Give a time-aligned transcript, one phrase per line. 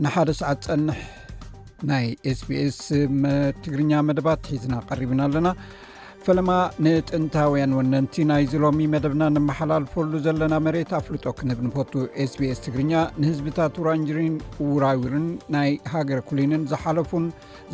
[0.05, 0.83] ን1ደ ሰዓት ፀን
[1.91, 2.07] ናይ
[2.41, 2.77] ስስ
[3.65, 5.49] ትግርኛ መደባት ሒዝና ቀሪብና ኣለና
[6.27, 6.51] ፈለማ
[6.85, 11.93] ንጥንታውያን ወነንቲ ናይዚ ሎሚ መደብና ንመሓላልፈሉ ዘለና መሬት ኣፍልጦ ክንህብ ንፈቱ
[12.31, 14.35] ስስ ትግርኛ ንህዝብታት ራንጅሪን
[14.73, 15.27] ውራዊርን
[15.57, 17.27] ናይ ሃገረ ኩሊንን ዝሓለፉን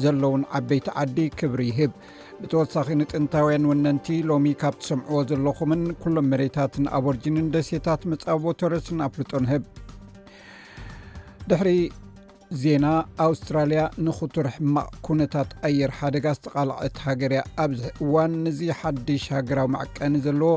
[0.05, 1.95] ዘለውን ዓበይቲ ዓዲ ክብሪ ይህብ
[2.41, 9.33] ብተወሳኺ ንጥንታውያን ወነንቲ ሎሚ ካብ ትሰምዕዎ ዘለኹምን ኩሎም መሬታትን ኣብ ርጅንን ደሴታት መፃቦ ተረስን ኣፍልጦ
[9.47, 9.65] ንህብ
[12.61, 12.87] ዜና
[13.25, 20.51] ኣውስትራልያ ንኽቱር ሕማቅ ኩነታት ኣየር ሓደጋ ዝተቓልዐት ሃገርያ ኣብዚ እዋን ንዙ ሓድሽ ሃገራዊ መዕቀኒ ዘለዎ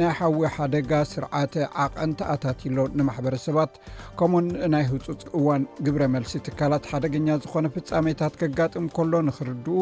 [0.00, 3.72] ናይ ሓዊ ሓደጋ ስርዓተ ዓቐንተኣታትሎ ንማሕበረሰባት
[4.20, 9.78] ከምውን ናይ ህፁፅ እዋን ግብረ መልሲ ትካላት ሓደገኛ ዝኾነ ፍጻሜታት ከጋጥም ከሎ ንኽርድኡ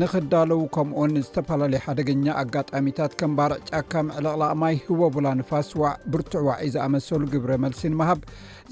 [0.00, 5.68] ንክዳለዉ ከምኡኡን ዝተፈላለዩ ሓደገኛ ኣጋጣሚታት ከም ባርዕ ጫካምዕለቕላቅማይ ህወ ቡላ ንፋስ
[6.12, 8.20] ብርቱዕ ዋዒ ዝኣመሰሉ ግብረ መልሲንምሃብ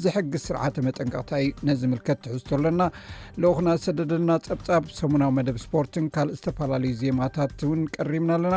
[0.05, 2.83] ዝሕግዝ ስርዓተ መጠንቀቅታ እዩ ነዝምልከት ትሕዝቶ ኣለና
[3.43, 8.57] ለዉክና ዝሰደድልና ፀብፃብ ሰሙናዊ መደብ ስፖርትን ካልእ ዝተፈላለዩ ዜማታት እውን ቀሪምና ኣለና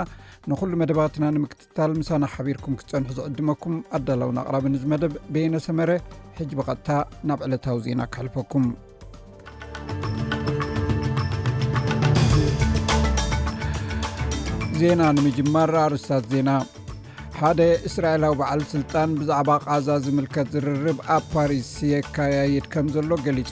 [0.52, 5.92] ንኩሉ መደባትና ንምክትታል ምሳና ሓቢርኩም ክፀንሑ ዝዕድመኩም ኣዳለውን ኣቅራቢ እመደብ ቤነሰመረ
[6.42, 6.90] ሕጅቢቐጥታ
[7.30, 8.68] ናብ ዕለታዊ ዜና ክሕልፈኩም
[14.82, 16.50] ዜና ንምጅማር ኣርስታት ዜና
[17.38, 23.52] ሓደ እስራኤላዊ በዓል ስልጣን ብዛዕባ ቃዛ ዝምልከት ዝርርብ ኣብ ፓሪስ የካያየድ ከም ዘሎ ገሊፁ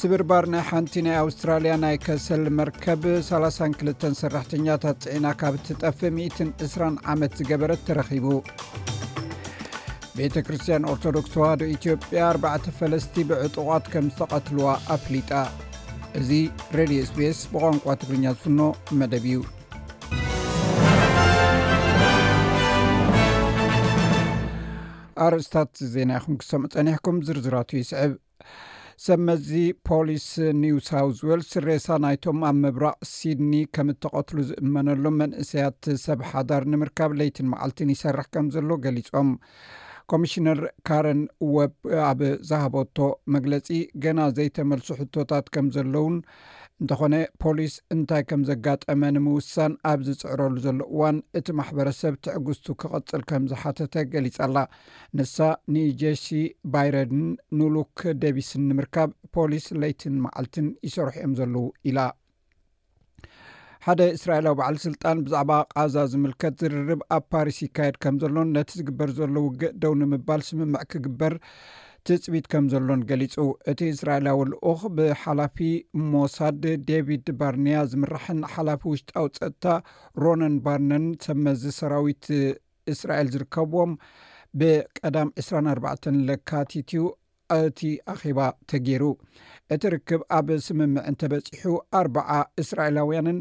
[0.00, 7.82] ስብርባር ናይ ሓንቲ ናይ ኣውስትራሊያ ናይ ከሰል መርከብ 32ኛት ፅዒና ካብ ትጠፍ 12 ዓመት ዝገበረት
[7.88, 8.30] ተረኺቡ
[10.18, 15.32] ቤተክርስትያን ኦርቶዶክስ ተዋህዶ ኢትዮጵያ 4 ፈለስቲ ብዕጡቋት ከም ዝተቐትልዋ ኣፍሊጣ
[16.20, 16.30] እዚ
[16.80, 18.60] ሬድዮ ስፔስ ብቋንቋ ትግርኛ ዝፍኖ
[19.00, 19.40] መደብ እዩ
[25.24, 28.12] ኣርእስታት ዜና ይኹም ክሰም ፀኒሕኩም ዝርዝራት ይስዕብ
[29.06, 29.50] ሰመዚ
[29.88, 30.26] ፖሊስ
[30.62, 37.48] ኒውሳው ወልስ ሬሳ ናይቶም ኣብ ምብራቅ ስድኒ ከም እተቐትሉ ዝእመነሉም መንእሰያት ሰብ ሓዳር ንምርካብ ለይትን
[37.52, 39.30] መዓልትን ይሰርሕ ከም ዘሎ ገሊፆም
[40.12, 41.20] ኮሚሽነር ካረን
[41.56, 41.74] ወብ
[42.10, 42.20] ኣብ
[42.50, 42.96] ዝሃቦቶ
[43.34, 43.68] መግለፂ
[44.04, 46.16] ገና ዘይተመልሱ ሕቶታት ከም ዘሎውን
[46.82, 53.94] እንተኾነ ፖሊስ እንታይ ከም ዘጋጠመ ንምውሳን ኣብ ዝፅዕረሉ ዘሎ እዋን እቲ ማሕበረሰብ ትዕግዝቱ ክቐፅል ከምዝሓተተ
[54.12, 54.56] ገሊፃላ
[55.18, 55.36] ንሳ
[55.74, 56.24] ኒጀሲ
[56.76, 57.26] ባይረድን
[57.58, 61.98] ኑሉክ ደቢስን ንምርካብ ፖሊስ ለይትን መዓልትን ይሰርሑ ዮም ዘለዉ ኢላ
[63.88, 69.10] ሓደ እስራኤላዊ በዕል ስልጣን ብዛዕባ ቃዛ ዝምልከት ዝርርብ ኣብ ፓሪስ ይካየድ ከም ዘሎ ነቲ ዝግበር
[69.20, 71.34] ዘሎ ውግእ ደው ንምባል ስምምዕ ክግበር
[72.08, 73.34] ትፅቢት ከም ዘሎን ገሊጹ
[73.70, 75.58] እቲ እስራኤላዊ ልኡኽ ብሓላፊ
[76.12, 79.66] ሞሳድ ደቪድ ባርንያ ዝምራሕን ሓላፊ ውሽጣዊ ፀጥታ
[80.22, 82.26] ሮነን ባርነን ሰመዚ ሰራዊት
[82.92, 83.92] እስራኤል ዝርከብዎም
[84.60, 87.02] ብቀዳም 2 4ባን ለካቲት ዩ
[87.58, 87.80] እቲ
[88.14, 88.40] ኣኼባ
[88.70, 89.04] ተገይሩ
[89.76, 92.28] እቲ ርክብ ኣብ ስምምዕ እንተበፂሑ ኣርዓ
[92.64, 93.38] እስራኤላውያንን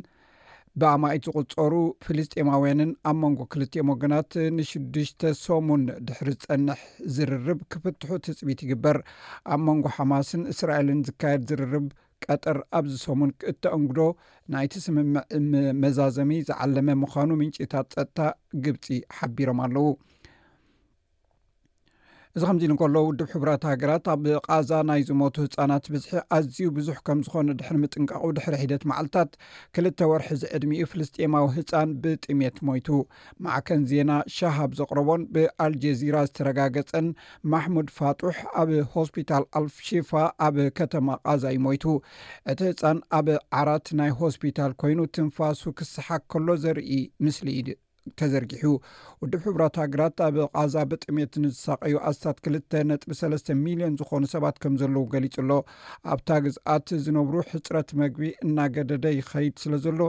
[0.82, 1.74] ብኣማይት ዝቁፀሩ
[2.06, 6.82] ፍልስጢማውያንን ኣብ መንጎ ክልቲኦም ወገናት ንሽዱሽተ ሶሙን ድሕሪ ዝፀንሕ
[7.16, 9.00] ዝርርብ ክፍትሑ ትፅቢት ይግበር
[9.54, 11.88] ኣብ መንጎ ሓማስን እስራኤልን ዝካየድ ዝርርብ
[12.26, 14.00] ቀጥር ኣብዚ ሶሙን እተአንግዶ
[14.54, 15.24] ናይቲ ስምምዕ
[15.84, 18.18] መዛዘሚ ዝዓለመ ምዃኑ ምንጭታት ፀጥታ
[18.66, 18.86] ግብፂ
[19.20, 19.88] ሓቢሮም ኣለዉ
[22.40, 27.20] እዚ ከምዚ ንከሎ ውድብ ሕቡራት ሃገራት ኣብ ቃዛ ናይ ዝሞቱ ህፃናት ብዝሒ ኣዝዩ ብዙሕ ከም
[27.26, 29.32] ዝኾኑ ድሕሪ ምጥንቃቁ ድሕሪ ሒደት መዓልትታት
[29.76, 32.88] ክልተ ወርሒዚ ዕድሚኡ ፍልስጢማዊ ህፃን ብጥሜት ሞይቱ
[33.48, 37.10] ማዕከን ዜና ሸሃብ ዘቕረቦን ብኣልጀዚራ ዝተረጋገፀን
[37.56, 40.12] ማሕሙድ ፋጡሕ ኣብ ሆስፒታል ኣልፍሺፋ
[40.48, 41.86] ኣብ ከተማ ቃዛ ዩ ሞይቱ
[42.54, 43.28] እቲ ህፃን ኣብ
[43.64, 46.92] ዓራት ናይ ሆስፒታል ኮይኑ ትንፋሱ ክስሓቅ ከሎ ዘርኢ
[47.26, 47.78] ምስሊ ኢዩ
[48.20, 48.64] ከዘርጊሑ
[49.22, 55.02] ውድብ ሕብራት ሃገራት ኣብ ቓዛ ብጥሜት ንዝሳቀዩ ኣስታት 2 ነጥቢሰስተ ሚልዮን ዝኾኑ ሰባት ከም ዘለዉ
[55.14, 55.52] ገሊጹ ኣሎ
[56.14, 60.00] ኣብታ ግዝኣት ዝነብሩ ሕፅረት መግቢ እናገደደ ይኸይድ ስለ ዘሎ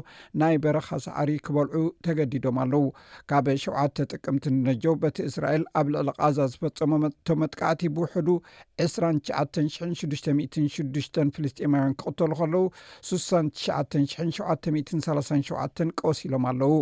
[0.42, 2.84] ናይ በረኻሳዕሪ ክበልዑ ተገዲዶም ኣለው
[3.32, 8.28] ካብ 7ተ ጥቅምቲ ነጀው በቲ እስራኤል ኣብ ልዕሊ ቃዛ ዝፈፀሞ ጥቶ መጥካዕቲ ብውሕዱ
[8.86, 12.64] 2966 ፍልስጢማውያን ክቅተሉ ከለዉ
[13.10, 16.74] 6737 ቀወሲሎም ኣለው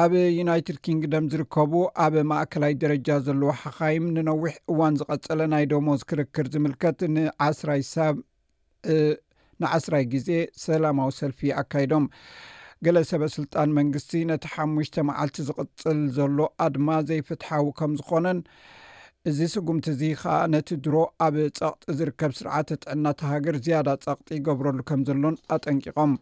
[0.00, 1.72] ኣብ ዩናይትድ ኪንግዶም ዝርከቡ
[2.04, 7.84] ኣብ ማእከላይ ደረጃ ዘለዎ ሓኻይም ንነዊሕ እዋን ዝቐፀለ ናይ ደሞ ዝክርክር ዝምልከት ንስይ
[8.20, 10.28] ብንዓስራይ ግዜ
[10.64, 12.04] ሰላማዊ ሰልፊ ኣካይዶም
[12.86, 18.40] ገለ ሰበስልጣን መንግስቲ ነቲ ሓሙሽተ መዓልቲ ዝቕፅል ዘሎ ኣድማ ዘይፍትሓዊ ከም ዝኾነን
[19.30, 24.78] እዚ ስጉምቲ እዚ ከዓ ነቲ ድሮ ኣብ ፀቕጢ ዝርከብ ስርዓተ ጥዕና ተሃገር ዝያዳ ፀቕጢ ገብረሉ
[24.88, 26.12] ከም ዘሎን ኣጠንቂቖም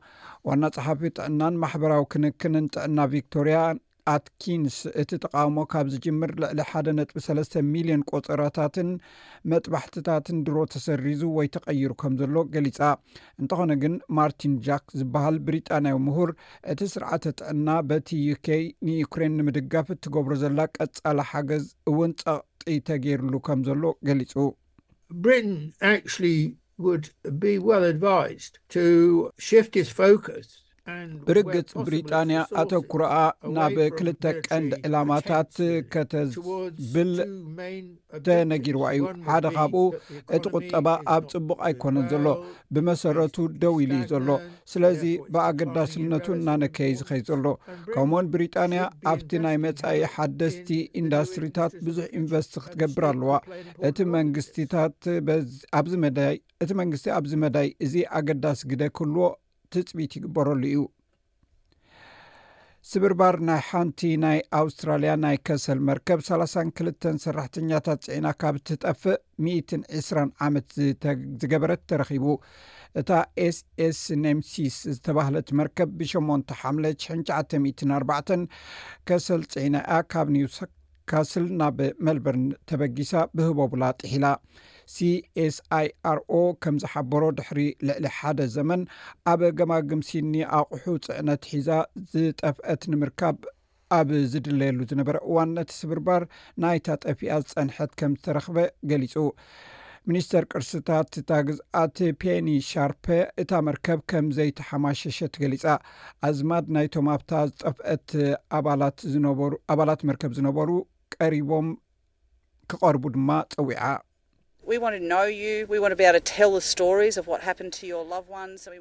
[0.49, 3.59] ዋና ፀሓፊ ጥዕናን ማሕበራዊ ክንክንን ጥዕና ቪክቶርያ
[4.15, 8.89] ኣትኪንስ እቲ ተቃውሞ ካብ ዝጅምር ልዕሊ ሓደ ነጥ ሰስ ሚልዮን ቆፅሮታትን
[9.51, 12.81] መጥባሕትታትን ድሮ ተሰሪዙ ወይ ተቀይሩ ከም ዘሎ ገሊፃ
[13.43, 16.33] እንተኾነ ግን ማርቲን ጃክ ዝበሃል ብሪጣንያዊ ምሁር
[16.75, 18.49] እቲ ስርዓተ ጥዕና በቲ ዩኬ
[18.89, 22.41] ንዩክሬን ንምድጋፍ እትገብሮ ዘላ ቀፃሊ ሓገዝ እውን ቅ
[22.89, 24.33] ተገይሩሉ ከም ዘሎ ገሊፁ
[25.23, 25.51] ብሪታን
[25.93, 26.05] አት
[27.41, 28.77] ድ wlል አድvይsድ t
[29.51, 30.49] ሽhፍት hስ ፎcስ
[31.27, 33.13] ብርግፅ ብሪጣንያ ኣተኩረኣ
[33.57, 35.53] ናብ ክልተ ቀንድ ዕላማታት
[35.93, 37.13] ከተዝብል
[38.27, 39.83] ተነጊርዋ እዩ ሓደ ካብኡ
[40.37, 42.27] እቲ ቁጠባ ኣብ ፅቡቕ ኣይኮነን ዘሎ
[42.77, 44.29] ብመሰረቱ ደው ኢሉ ዩ ዘሎ
[44.73, 45.03] ስለዚ
[45.37, 47.45] ብኣገዳስነቱ እናነከይ ዝኸይ ዘሎ
[47.95, 48.83] ከምኡ ውን ብሪጣንያ
[49.13, 50.69] ኣብቲ ናይ መፃኢ ሓደስቲ
[51.03, 53.33] ኢንዳስትሪታት ብዙሕ ኢንቨስቲ ክትገብር ኣለዋ
[53.91, 54.67] እቲ መንግስቲ
[57.21, 59.31] ኣብዚ መዳይ እዚ ኣገዳሲ ግደ ክህልዎ
[59.75, 60.81] ትፅቢት ይግበረሉ እዩ
[62.91, 69.17] ስብርባር ናይ ሓንቲ ናይ ኣውስትራልያ ናይ ከሰል መርከብ 32 ሰራሕተኛታት ፅዕና ካብ እትጠፍእ
[69.47, 70.67] 120 ዓመት
[71.43, 72.27] ዝገበረት ተረኺቡ
[73.01, 73.09] እታ
[73.47, 74.01] ኤስኤስ
[74.41, 78.37] ምሲስ ዝተባሃለት መርከብ ብ8 ሓ 94
[79.11, 80.49] ከሰል ፅዒና እያ ካብ ኒው
[81.13, 84.27] ካስል ናብ ሜልበርን ተበጊሳ ብህቦ ቡላ ጥሒላ
[84.93, 85.07] ሲ
[85.45, 86.33] ኤስ ኣይ ኣርኦ
[86.63, 88.81] ከም ዝሓበሮ ድሕሪ ልዕሊ ሓደ ዘመን
[89.33, 91.69] ኣብ ገማግምሲኒ ኣቑሑ ፅዕነት ሒዛ
[92.15, 93.37] ዝጠፍአት ንምርካብ
[93.99, 96.23] ኣብ ዝድለየሉ ዝነበረ እዋ ነት ስብርባር
[96.65, 98.57] ናይታ ጠፍኣ ዝፀንሐት ከም ዝተረክበ
[98.91, 99.15] ገሊጹ
[100.09, 103.05] ሚኒስተር ቅርስታት እታ ግዝኣት ፔኒ ሻርፔ
[103.43, 105.65] እታ መርከብ ከም ዘይተሓማሸሸት ገሊፃ
[106.29, 108.11] ኣዝማድ ናይቶም ኣብታ ዝጠፍአት
[108.59, 110.71] ኣባት ዝሩኣባላት መርከብ ዝነበሩ
[111.17, 111.69] ቀሪቦም
[112.73, 113.83] ክቐርቡ ድማ ፀዊዓ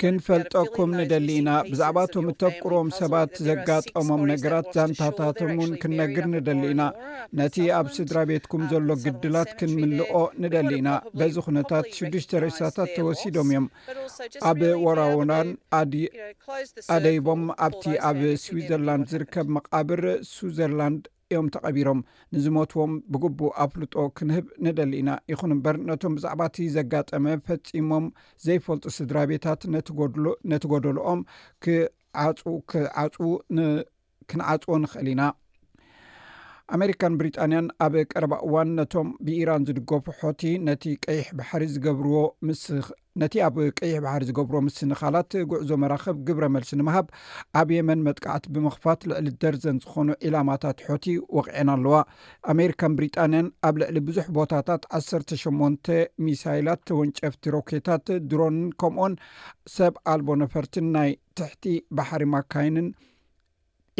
[0.02, 6.84] ክንፈልጠኩም ንደሊ ኢና ብዛዕባ ቶም እተፍቅሮም ሰባት ዘጋጠሞም ነገራት ዛንታታቶም ውን ክንነግር ንደሊ ኢና
[7.40, 10.14] ነቲ ኣብ ስድራ ቤትኩም ዘሎ ግድላት ክንምልኦ
[10.46, 10.90] ንደሊ ኢና
[11.22, 13.68] በዚ ኹነታት ሽዱሽተ ርሳታት ተወሲዶም እዮም
[14.52, 15.52] ኣብ ወራውራን
[16.96, 20.04] ኣደይቦም ኣብቲ ኣብ ስዊዘርላንድ ዝርከብ መቃብር
[20.34, 22.00] ስዊዘርላንድ እዮም ተቐቢሮም
[22.36, 28.06] ንዝሞትዎም ብግቡእ ኣ ፍልጦ ክንህብ ንደሊ ኢና ይኹን እምበር ነቶም ብዛዕባ እቲ ዘጋጠመ ፈፂሞም
[28.46, 29.62] ዘይፈልጡ ስድራ ቤታት
[30.54, 31.20] ነቲጎደልኦም
[32.26, 35.22] ዓክንዓፅዎ ንክእል ኢና
[36.76, 40.42] ኣሜሪካን ብሪጣንያን ኣብ ቀረባ እዋን ነቶም ብኢራን ዝድገፉ ሆቲ
[40.84, 41.18] ቲ ሕ
[41.62, 41.68] ሪ
[42.62, 47.08] ስነቲ ኣብ ቀይሕ ባሕሪ ዝገብርዎ ምስኒኻላት ጉዕዞ መራኽብ ግብረ መልሲ ንምሃብ
[47.60, 51.06] ኣብ የመን መጥቃዕቲ ብምኽፋት ልዕሊ ደርዘን ዝኾኑ ዒላማታት ሖቲ
[51.38, 51.98] ወቅዐን ኣለዋ
[52.54, 55.96] ኣሜሪካን ብሪጣንያን ኣብ ልዕሊ ብዙሕ ቦታታት 1ሰ8
[56.28, 59.16] ሚሳይላት ተወንጨፍቲ ሮኬታት ድሮንን ከምኦን
[59.78, 61.64] ሰብ ኣልቦ ነፈርትን ናይ ትሕቲ
[62.00, 62.90] ባሕሪ ማካይንን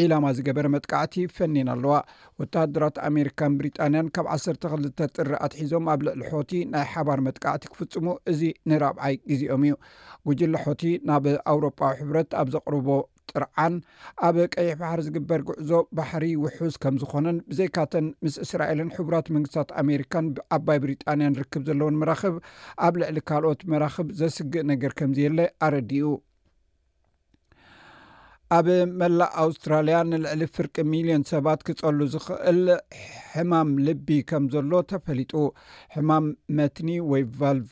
[0.02, 1.94] ዒላማ ዝገበረ መጥቃዕቲ ፈኔን ኣለዋ
[2.40, 8.06] ወተሃደራት ኣሜሪካን ብሪጣንያን ካብ 1ሰተ 2ልተ ጥሪ ኣትሒዞም ኣብ ልዕሊ ሆቲ ናይ ሓባር መጥቃዕቲ ክፍፅሙ
[8.32, 8.40] እዚ
[8.72, 9.76] ንራብዓይ ግዜኦም እዩ
[10.28, 12.88] ጉጅላ ሆቲ ናብ ኣውሮጳዊ ሕብረት ኣብ ዘቕርቦ
[13.32, 13.74] ጥርዓን
[14.28, 20.26] ኣብ ቀይሕ ባሕር ዝግበር ጉዕዞ ባሕሪ ውሑስ ከም ዝኮነን ብዘይካተን ምስ እስራኤልን ሕቡራት መንግስታት ኣሜሪካን
[20.38, 22.36] ብኣባይ ብሪጣንያን ንርክብ ዘለውን መራክብ
[22.88, 26.08] ኣብ ልዕሊ ካልኦት መራክብ ዘስግእ ነገር ከምዝየለ ኣረዲኡ
[28.54, 28.66] ኣብ
[29.00, 32.60] መላእ ኣውስትራልያ ንልዕሊ ፍርቂ ሚልዮን ሰባት ክጸሉ ዝኽእል
[33.34, 35.32] ሕማም ልቢ ከም ዘሎ ተፈሊጡ
[35.94, 36.26] ሕማም
[36.58, 37.70] መትኒ ወይ ቫልቭ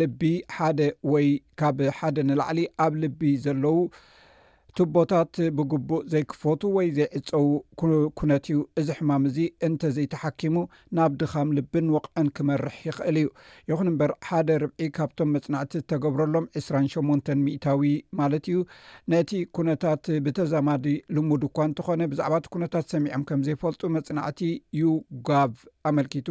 [0.00, 0.22] ልቢ
[0.56, 0.80] ሓደ
[1.12, 1.26] ወይ
[1.62, 3.76] ካብ ሓደ ንላዕሊ ኣብ ልቢ ዘለዉ
[4.78, 7.44] ትቦታት ብግቡእ ዘይክፈቱ ወይ ዘይዕፀው
[8.18, 10.56] ኩነት እዩ እዚ ሕማም እዚ እንተ ዘይተሓኪሙ
[10.96, 13.28] ናብ ድኻም ልብን ወቕዕን ክመርሕ ይኽእል እዩ
[13.70, 18.58] ይኹን እምበር ሓደ ርብዒ ካብቶም መፅናዕቲ ዝተገብረሎም 28 ሚታዊ ማለት እዩ
[19.14, 20.88] ነቲ ኩነታት ብተዛማዲ
[21.18, 24.42] ልሙድ እኳ እንትኾነ ብዛዕባእቲ ኩነታት ሰሚዖም ከም ዘይፈልጡ መፅናዕቲ
[24.80, 24.96] ዩ
[25.30, 25.54] ጋቭ
[25.90, 26.28] ኣመልኪቱ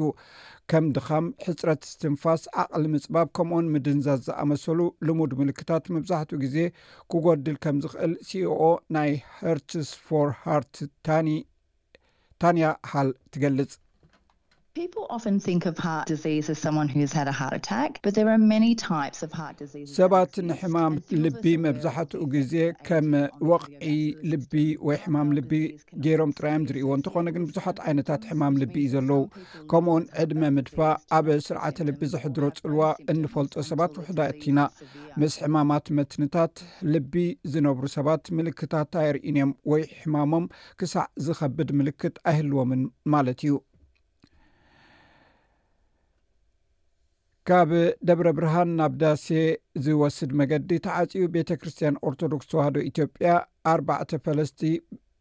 [0.72, 6.58] ከም ድኻም ሕፅረት ስትንፋስ ዓቕሊ ምጽባብ ከምኡን ምድንዛ ዝኣመሰሉ ልሙድ ምልክታት መብዛሕትኡ ግዜ
[7.14, 8.62] ክጐድል ከም ዝኽእል ሲኤኦ
[8.98, 10.76] ናይ ሃርትስ ፎርሃርት
[11.08, 13.74] ታኒታንያ ሃል ትገልጽ
[19.98, 22.54] ሰባት ንሕማም ልቢ መብዛሕትኡ ግዜ
[22.88, 23.10] ከም
[23.50, 23.98] ወቕዒ
[24.32, 24.54] ልቢ
[24.88, 25.52] ወይ ሕማም ልቢ
[26.06, 29.20] ገይሮም ጥራዮም ዝርእዎ እንተኾነ ግን ብዙሓት ዓይነታት ሕማም ልቢ እዩ ዘለዉ
[29.74, 30.78] ከምኡ ውን ዕድመ ምድፋ
[31.18, 32.82] ኣብ ስርዓተ ልቢ ዘሕድሮ ፅልዋ
[33.14, 34.60] እንፈልጦ ሰባት ውሕዳ ትና
[35.24, 36.56] ምስ ሕማማት መትንታት
[36.96, 37.14] ልቢ
[37.52, 40.48] ዝነብሩ ሰባት ምልክታት ኣይርእንዮም ወይ ሕማሞም
[40.82, 42.84] ክሳዕ ዝከብድ ምልክት ኣይህልዎምን
[43.16, 43.54] ማለት እዩ
[47.50, 47.72] ካብ
[48.08, 49.26] ደብረ ብርሃን ናብ ዳሴ
[49.86, 53.32] ዝወስድ መገዲ ተዓፂኡ ቤተ ክርስትያን ኦርቶዶክስ ተዋህዶ ኢትዮጵያ
[53.74, 54.62] 4ባዕተ ፈለስቲ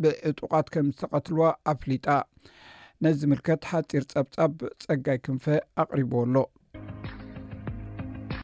[0.04, 2.06] ብዕጡቃት ከም ዝተቐትልዋ ኣፍሊጣ
[3.04, 5.44] ነዚ ምልከት ሓፂር ፀብፃብ ፀጋይ ክንፈ
[5.84, 6.36] ኣቅሪብዎ ኣሎ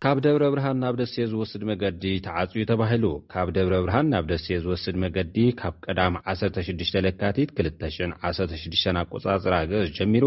[0.05, 4.97] ካብ ደብረ ብርሃን ናብ ደስዮ ዝወስድ መገዲ ተዓፅኡ ተባሂሉ ካብ ደብረ ብርሃን ናብ ደስዮ ዝወስድ
[5.05, 10.25] መገዲ ካብ ቀዳሚ 16 ልካቲት 216 ቆፃፅራግስ ጀሚሩ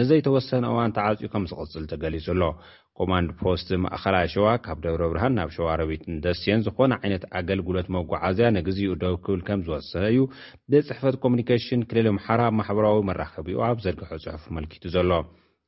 [0.00, 2.42] ንዘይተወሰነ እዋን ተዓፅኡ ከም ዝቕፅል ተገሊጹ ኣሎ
[3.00, 8.48] ኮማንድ ፖስት ማእኸላይ ሸዋ ካብ ደብረ ብርሃን ናብ ሸዋ ረቢትን ደስዮን ዝኮነ ዓይነት ኣገልግሎት መጓዓዝያ
[8.58, 10.20] ንግዜኡ ደው ክብል ከም ዝወሰነ እዩ
[10.70, 15.12] ብፅሕፈት ኮሙኒኬሽን ክልል ምሓራ ማሕበራዊ መራከቢኡ ኣብ ዘድግሑ ፅሑፍ መልኪቱ ዘሎ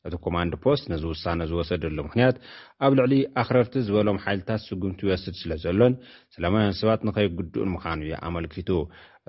[0.09, 2.37] እቲ ኮማንድ ፖስት ነዚ ውሳነ ዝወሰደሉ ምክንያት
[2.85, 5.93] ኣብ ልዕሊ ኣኽረርቲ ዝበሎም ሓይልታት ስጉምቲ ይወስድ ስለ ዘሎን
[6.37, 8.71] ሰላማውያን ሰባት ንኸይ ግድኡን ምዃኑ እዩ ኣመልኪቱ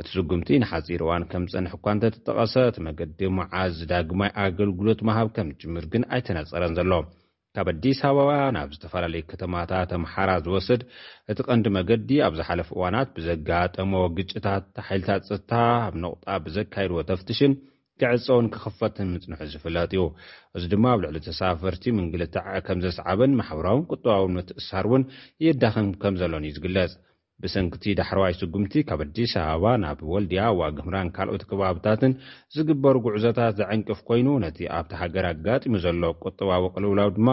[0.01, 5.27] እቲ ስጉምቲ ንሓፂር እዋን ከም ፀንሕ እኳ እንተ ትጠቐሰ እቲ መገዲ መዓዝ ዝዳግማይ ኣገልግሎት ምሃብ
[5.35, 6.91] ከም ጅምር ግን ኣይተነፀረን ዘሎ
[7.57, 10.81] ካብ ኣዲስ ኣበባ ናብ ዝተፈላለዩ ከተማታት ኣምሓራ ዝወስድ
[11.31, 15.51] እቲ ቐንዲ መገዲ ኣብዝሓለፊ እዋናት ብዘጋጠሞ ግጭታት ሓይልታት ፅጥታ
[15.87, 17.53] ኣብ ነቑጣ ብዘካየድዎ ተፍትሽን
[18.01, 20.01] ክዕጾን ክኽፈትን ምጽንሑ ዝፍለጥ እዩ
[20.57, 25.03] እዚ ድማ ኣብ ልዕሊ ተሳፍርቲ ምንግልትዕዕ ከም ዘስዓበን ማሕበራውን ቁጥባውን ምትእሳር እውን
[25.45, 26.93] የዳኸም ከም ዘሎን እዩ ዚግለጽ
[27.43, 32.13] ብሰንኪቲ ዳሕርዋይ ስጉምቲ ካብ ኣዲስ ኣበባ ናብ ወልድያ ወኣግምራን ካልኦት ከባብታትን
[32.55, 37.29] ዝግበሩ ጕዕዞታት ዘዕንቅፍ ኰይኑ ነቲ ኣብቲ ሃገር ኣጋጢሙ ዘሎ ቁጥባዊ ቕልውላው ድማ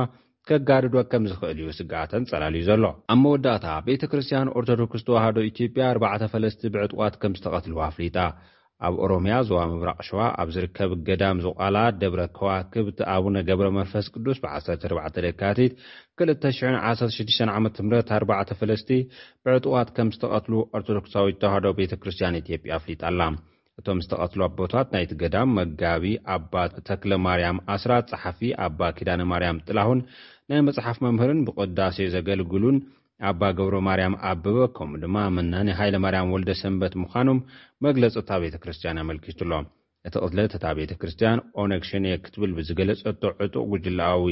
[0.48, 6.62] ኬጋድዶ ከም ዝኽእል እዩ ስጋኣተን ጸላልዩ ዘሎ ኣብ መወዳእታ ቤተ ክርስትያን ኦርቶዶክስ ተዋህዶ ኢትጵያ 4ፈለስቲ
[6.76, 8.16] ብዕጥዋት ከም ዝተቐትልዎ ኣፍሊጣ
[8.86, 14.38] ኣብ ኦሮምያ ዞባ ምብራቕ ሸዋ ኣብ ዝርከብ ገዳም ዝቓላ ደብረ ከዋክብ እቲኣቡነ ገብረ መንፈስ ቅዱስ
[14.44, 15.72] ብ1 ደካቲት
[16.22, 18.88] 216ዓም4ፈስቲ
[19.46, 23.20] ብዕጡዋት ከም ዝተቐትሉ ኦርቶዶክሳዊት ተባህዶዊ ቤተ ክርስትያን ኢትጵያ ኣፍሊጣ ኣላ
[23.80, 26.04] እቶም ዝተቐትሎ ኣቦታት ናይቲ ገዳም መጋቢ
[26.36, 26.52] ኣባ
[26.88, 30.00] ተክለ ማርያም ኣስራት ጸሓፊ ኣባ ኪዳነ ማርያም ጥላሁን
[30.52, 32.78] ናይ መጽሓፍ መምህርን ብቕዳሴዩ ዘገልግሉን
[33.28, 37.38] ኣባ ገብሮ ማርያም ኣበበ ከምኡ ድማ ምናኒ ሃይለማርያም ወልደ ሰንበት ምዃኖም
[37.86, 39.52] መግለፀታ ቤተክርስትያን ኣመልኪቱ ኣሎ
[40.06, 44.26] እቲ ቕትለተታ ቤተክርስትያን ኦነግ ሽን ክትብል ብዝገለፀቶ ዕጡቕ ጉጅላኣዊ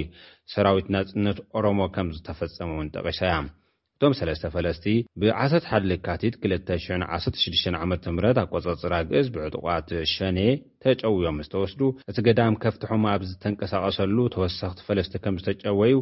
[0.55, 3.35] ሰራዊት ናጽነት ኦሮሞ ከም ዝተፈፀሙ እውን ጠቂሳእያ
[4.01, 4.85] እቶም 3ለስተ ፈለስቲ
[5.21, 10.39] ብ1ሰ1 ልካቲት 216ዓምት ኣ ቈጻፅራ ግእስ ብዕጡቓት ሸነ
[10.85, 15.95] ተጨውዮም ዝተወስዱ እቲ ገዳም ከፍትሖም ኣብዝተንቀሳቐሰሉ ተወሳኽቲ ፈለስቲ ከም ዝተጨወዩ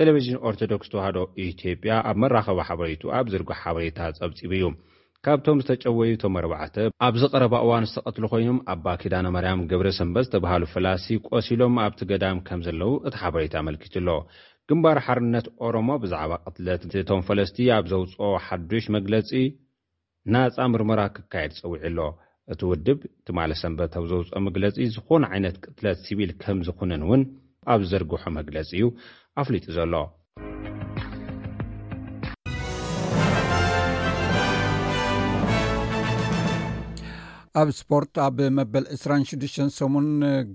[0.00, 4.66] ቴሌቭዥን ኦርቶዶክስ ተዋህዶ ኢትዮጵያ ኣብ መራኸቢ ሓበሬቱ ኣብ ዝርጉሕ ሓበሬታ ጸብጺቡ እዩ
[5.26, 6.60] ካብቶም ዝተጨወዩ እቶም 4ዕ
[7.08, 12.60] ኣብዚ ቐረባ እዋን ዝተቐትሉ ኮይኖም ኣ ባኪዳናማርያም ገብረ ሰንበት ዝተባሃሉ ፈላሲ ቆሲሎም ኣብቲ ገዳም ከም
[12.66, 14.08] ዘለዉ እቲ ሓበሬታ ኣመልኪቱ ኣሎ
[14.70, 19.30] ግምባር ሓርነት ኦሮሞ ብዛዕባ ቅትለት እቶም ፈለስቲ ኣብ ዘውፅኦ ሓዱሽ መግለፂ
[20.34, 21.98] ናፃ ምርምራ ክካየድ ፀውዒ ኣሎ
[22.52, 27.22] እቲ ውድብ እቲ ማለ ሰንበት ኣብ ዘውፅኦ መግለፂ ዝኾነ ዓይነት ቅትለት ሲቢል ከም ዝኩነን እውን
[27.74, 28.86] ኣብ ዘርግሖ መግለፂ እዩ
[29.42, 29.94] ኣፍሊጡ ዘሎ
[37.60, 40.08] ኣብ ስፖርት ኣብ መበል 26ሰሙን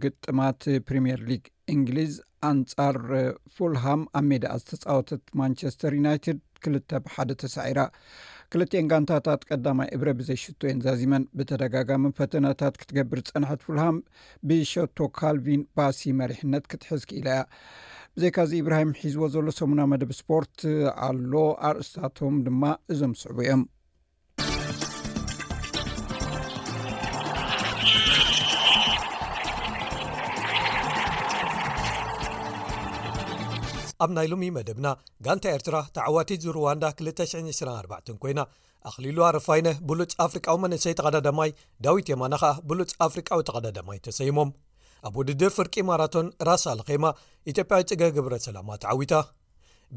[0.03, 1.43] ግጥማት ፕሪምየር ሊግ
[1.75, 2.13] እንግሊዝ
[2.47, 2.97] ኣንጻር
[3.55, 7.79] ፉልሃም ኣብ ሜድኣ ዝተፃወተት ማንቸስተር ዩናይትድ ክልተ ብሓደ ተሳዒራ
[8.53, 13.97] ክልትኤን ጋንታታት ቀዳማይ እብረ ብዘይሽቶ ዮን ዛዚመን ብተደጋጋሚ ፈተነታት ክትገብር ፀንሐት ፉልሃም
[14.49, 17.43] ብሸቶ ካልቪን ባሲ መሪሕነት ክትሕዝ ክኢላ ያ
[18.17, 20.57] ብዘይካዚ እብራሂም ሒዝዎ ዘሎ ሰሙና መደብ ስፖርት
[21.07, 21.33] ኣሎ
[21.69, 23.63] ኣርእስታቶም ድማ እዞም ዝስዕቡ እዮም
[34.03, 34.87] ኣብ ናይ ሉሚ መደብና
[35.25, 38.41] ጋንታ ኤርትራ ተዓዋቲት ዝሩዋንዳ 224 ኮይና
[38.89, 41.49] ኣኽሊሉዋ ርፋይነ ብሉፅ ኣፍሪቃዊ መንእሰይ ተቀዳዳማይ
[41.85, 44.51] ዳዊት የማና ኸኣ ብሉፅ ኣፍሪቃዊ ተቀዳዳማይ ተሰይሞም
[45.07, 47.05] ኣብ ውድድር ፍርቂ ማራቶን ራስ ኣልኸማ
[47.51, 49.13] ኢትዮጵያ ጽገ ግብረት ሰላማ ተዓዊታ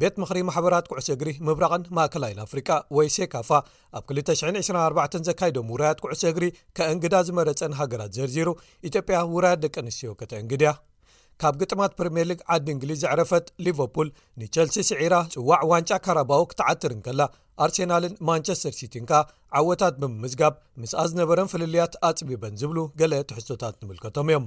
[0.01, 2.69] ቤት ምኽሪ ማሕበራት ኩዕሶ እግሪ ምብራቕን ማእከላይን ኣፍሪቃ
[2.99, 3.51] ወይ ሴካፋ
[4.01, 6.47] ኣብ 2924 ዘካይዶም ውራያት ኩዕሶ እግሪ
[6.79, 8.49] ከእንግዳ ዝመረፀን ሃገራት ዘርዚሩ
[8.91, 10.73] ኢትጵያ ውራያት ደቂ ኣንስትዮ ከተእንግድያ
[11.41, 14.09] ካብ ግጥማት ፕሪምየር ሊግ ዓዲ እንግሊዝ ዘዕረፈት ሊቨርፑል
[14.41, 17.21] ንቸልሲ ስዒራ ጽዋዕ ዋንጫ ካረባው ክትዓትርን ከላ
[17.65, 19.13] ኣርሴናልን ማንቸስተር ሲቲንካ
[19.61, 24.47] ዓወታት ብምዝጋብ ምስኣ ዝነበረን ፍልልያት ኣጽቢበን ዝብሉ ገሌ ትሕሶታት ንምልከቶም እዮም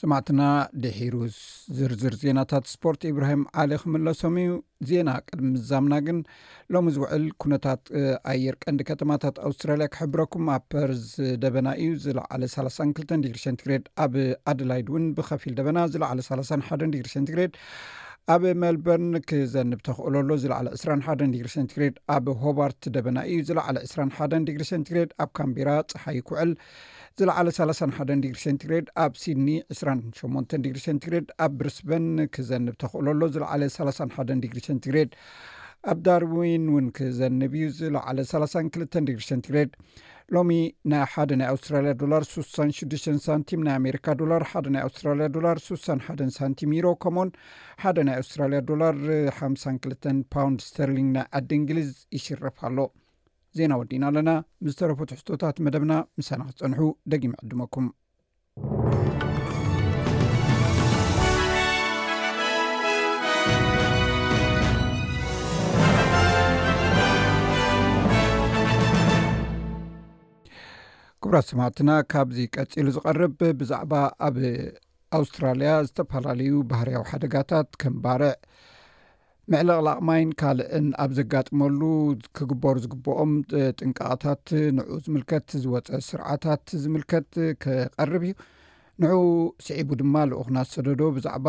[0.00, 0.42] ስማዕትና
[0.82, 1.36] ድሒሩስ
[1.76, 4.50] ዝርዝር ዜናታት ስፖርት እብራሂም ዓሊ ክምለሶም እዩ
[4.90, 6.18] ዜና ቅድሚ ምዛምና ግን
[6.74, 7.82] ሎሚ ዝውዕል ኩነታት
[8.32, 11.06] ኣየርቀንዲ ከተማታት ኣውስትራልያ ክሕብረኩም ኣብ ፐርዝ
[11.44, 14.14] ደበና እዩ ዝለዕለ 32 ዲግሪ ሸንትግሬድ ኣብ
[14.52, 17.54] ኣደላይድ እውን ብከፊል ደበና ዝለዕለ 31 ዲግሪንትግሬድ
[18.34, 24.64] ኣብ ሜልበርን ክዘንብ ተክእሎሎ ዝለዕለ 21 ዲግሪ ሸንትግሬድ ኣብ ሆባርት ደበና እዩ ዝለዕለ 21 ዲግሪ
[24.72, 26.50] ሸንትግሬድ ኣብ ካምቢራ ፀሓይ ክውዕል
[27.20, 29.46] ዝለዕለ 3ሓን ዲግሪ ሴንቲግሬድ ኣብ ሲድኒ
[29.76, 35.10] 28 ዲግሪ ሴንትግሬድ ኣብ ብሪስበን ክዘንብ ተክእሎ ኣሎ ዝለዓለ 3ሓ ዲግሪ ሴንቲግሬድ
[35.92, 39.72] ኣብ ዳርዊን እውን ክዘንብ እዩ ዝለዕለ 32 ዲግሪ ሰንቲግሬድ
[40.36, 40.50] ሎሚ
[40.92, 46.16] ናይ ሓደ ናይ ኣውስትራልያ ዶላር 66 ሳንቲም ናይ ኣሜካ ዶላር ሓደ ና ኣስትራልያ ዶላር 6ሓ
[46.38, 47.30] ሳንቲም ሮ ከሞን
[47.84, 48.96] ሓደ ናይ ኣውስትራልያ ዶላር
[49.40, 52.78] ሓ2 ፓውንድ ስተርሊንግ ናይ ዓዲ እንግሊዝ ይሽርፍኣሎ
[53.58, 54.30] ዜና ወዲእና ኣለና
[54.64, 56.80] ምዝተረፈት ሕቶታት መደብና ምሳናክፀንሑ
[57.12, 57.86] ደጊም ዕድመኩም
[71.22, 73.94] ክቡራት ሰማዕትና ካብዚ ቀፂሉ ዝቐርብ ብዛዕባ
[74.26, 74.36] ኣብ
[75.18, 78.34] ኣውስትራልያ ዝተፈላለዩ ባህርያዊ ሓደጋታት ከም ባርዕ
[79.52, 81.78] ምዕልቕላቕማይን ካልእን ኣብ ዘጋጥመሉ
[82.36, 83.30] ክግበር ዝግብኦም
[83.78, 84.44] ጥንቃቕታት
[84.76, 87.28] ንእ ዝምልከት ዝወፀ ስርዓታት ዝምልከት
[87.62, 88.32] ክቐርብ እዩ
[89.02, 89.14] ንእኡ
[89.68, 91.46] ስዒቡ ድማ ልኡክና ሰደዶ ብዛዕባ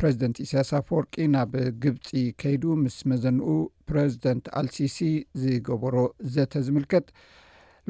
[0.00, 1.52] ፕረዚደንት እስያሳ ፈወርቂ ናብ
[1.84, 2.08] ግብፂ
[2.42, 3.48] ከይዱ ምስ መዘንኡ
[3.90, 4.98] ፕረዚደንት ኣልሲሲ
[5.44, 5.96] ዝገበሮ
[6.36, 7.06] ዘተ ዝምልከት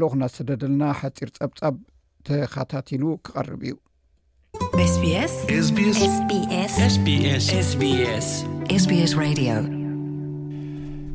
[0.03, 1.77] ልኡክናት ሰደደልና ሓፂር ፀብጻብ
[2.29, 3.75] ተካታቲሉ ክቐርብ እዩ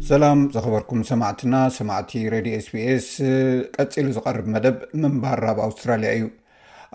[0.09, 3.07] ሰላም ዘኸበርኩም ሰማዕትና ሰማዕቲ ሬድዮ ስቢስ
[3.77, 6.25] ቀፂሉ ዝቀርብ መደብ ምንባራብ ኣውስትራልያ እዩ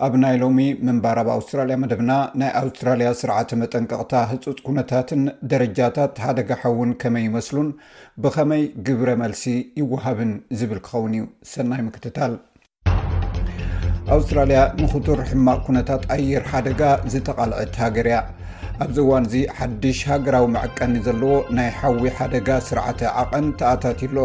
[0.07, 2.11] ኣብ ናይ ሎሚ ምንባራብ ኣውስትራልያ መደብና
[2.41, 5.23] ናይ ኣውስትራልያ ስርዓተ መጠንቀቕታ ህፁፅ ኩነታትን
[5.53, 7.71] ደረጃታት ሓደጋሓውን ከመይ ይመስሉን
[8.25, 9.45] ብከመይ ግብረ መልሲ
[9.81, 12.35] ይወሃብን ዝብል ክኸውን እዩ ሰናይ ምክትታል
[14.15, 16.81] ኣውስትራልያ ንኽቱር ሕማቅ ኩነታት ኣየር ሓደጋ
[17.13, 18.19] ዝተቓልዐት ሃገር እያ
[18.83, 24.17] ኣብዚ እዋን እዚ ሓድሽ ሃገራዊ መዕቀኒ ዘለዎ ናይ ሓዊ ሓደጋ ስርዓተ ዓቐን ተኣታትሎ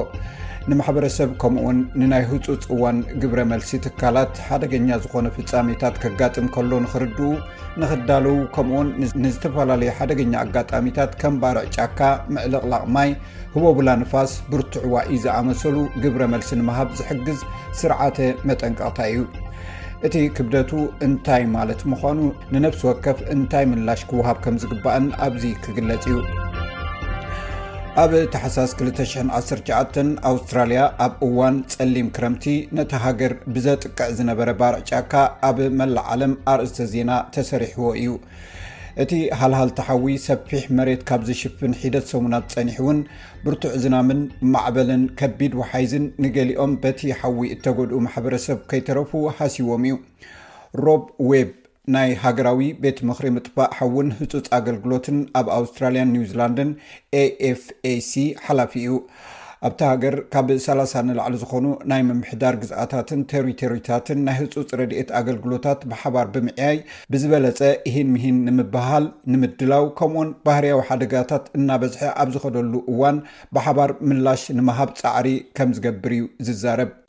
[0.71, 7.21] ንማሕበረሰብ ከምኡውን ንናይ ህፁፅ እዋን ግብረ መልሲ ትካላት ሓደገኛ ዝኾነ ፍጻሜታት ከጋጥም ከሎ ንክርድኡ
[7.83, 8.89] ንክዳለዉ ከምኡውን
[9.27, 11.99] ንዝተፈላለዩ ሓደገኛ ኣጋጣሚታት ከም ባርዕ ጫካ
[12.35, 13.11] ምዕልቕላቕ ማይ
[13.57, 17.41] ህቦብላ ንፋስ ብርቱዕዋ እዩ ዝኣመሰሉ ግብረ መልሲ ንምሃብ ዝሕግዝ
[17.81, 18.19] ስርዓተ
[18.51, 19.19] መጠንቀቕታ እዩ
[20.07, 20.71] እቲ ክብደቱ
[21.07, 22.19] እንታይ ማለት ምዃኑ
[22.53, 26.17] ንነፍሲ ወከፍ እንታይ ምላሽ ክውሃብ ከም ዝግባአን ኣብዚ ክግለጽ እዩ
[28.03, 32.45] ኣብ ተሓሳስ 219 ኣውስትራልያ ኣብ እዋን ፀሊም ክረምቲ
[32.79, 35.13] ነቲ ሃገር ብዘጥቅዕ ዝነበረ ባርዕጫካ
[35.51, 38.11] ኣብ መላእ ዓለም ኣርእስተ ዜና ተሰሪሕዎ እዩ
[39.03, 42.99] እቲ ሃልሃልቲ ሓዊ ሰፊሕ መሬት ካብ ዝሽፍን ሒደት ሰሙናት ፀኒሕ እውን
[43.45, 44.21] ብርቱዕ ዝናምን
[44.55, 49.97] ማዕበልን ከቢድ ወሓይዝን ንገሊኦም በቲ ሓዊ እተጎድኡ ማሕበረሰብ ከይተረፉ ሓሲቦም እዩ
[50.85, 51.51] ሮብ ዌብ
[51.95, 56.73] ናይ ሃገራዊ ቤት ምክሪ ምጥፋእ ሓውን ህፁፅ ኣገልግሎትን ኣብ ኣውስትራልያን ኒውዚላንድን
[57.23, 58.91] afac ሓላፊ እዩ
[59.67, 66.79] ኣብቲ ሃገር ካብ ሰላሳንላዕሊ ዝኾኑ ናይ ምምሕዳር ግዝኣታትን ተሪቶሪታትን ናይ ህፁፅ ረድኤት ኣገልግሎታት ብሓባር ብምዕያይ
[67.15, 73.19] ብዝበለፀ እሂን ምሂን ንምበሃል ንምድላው ከምኡውን ባህርያዊ ሓደጋታት እናበዝሐ ኣብ ዝኸደሉ እዋን
[73.59, 75.29] ብሓባር ምላሽ ንምሃብ ፃዕሪ
[75.61, 77.07] ከም ዝገብር እዩ ዝዛረብኣ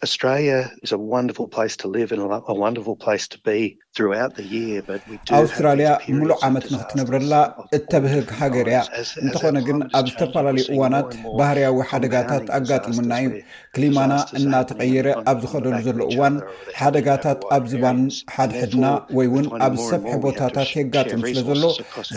[5.37, 7.33] ኣውስትራልያ ሙሉእ ዓመት ንክትነብረላ
[7.77, 8.79] እተብህግ ሃገር እያ
[9.21, 13.31] እንተኾነ ግን ኣብ ዝተፈላለዩ እዋናት ባህርያዊ ሓደጋታት ኣጋጢሙና እዩ
[13.77, 16.35] ክሊማና እናተቀይረ ኣብ ዝኸደሉ ዘሎ እዋን
[16.81, 17.99] ሓደጋታት ኣብ ዝባን
[18.35, 18.85] ሓድሕድና
[19.19, 21.67] ወይ ውን ኣብ ዝሰፍሒ ቦታታት የጋጥሙ ስለ ዘሎ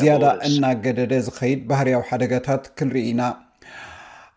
[0.01, 3.21] ዝያዳ እናገደደ ዝኸይድ ባህርያዊ ሓደጋታት ክንርኢ ኢና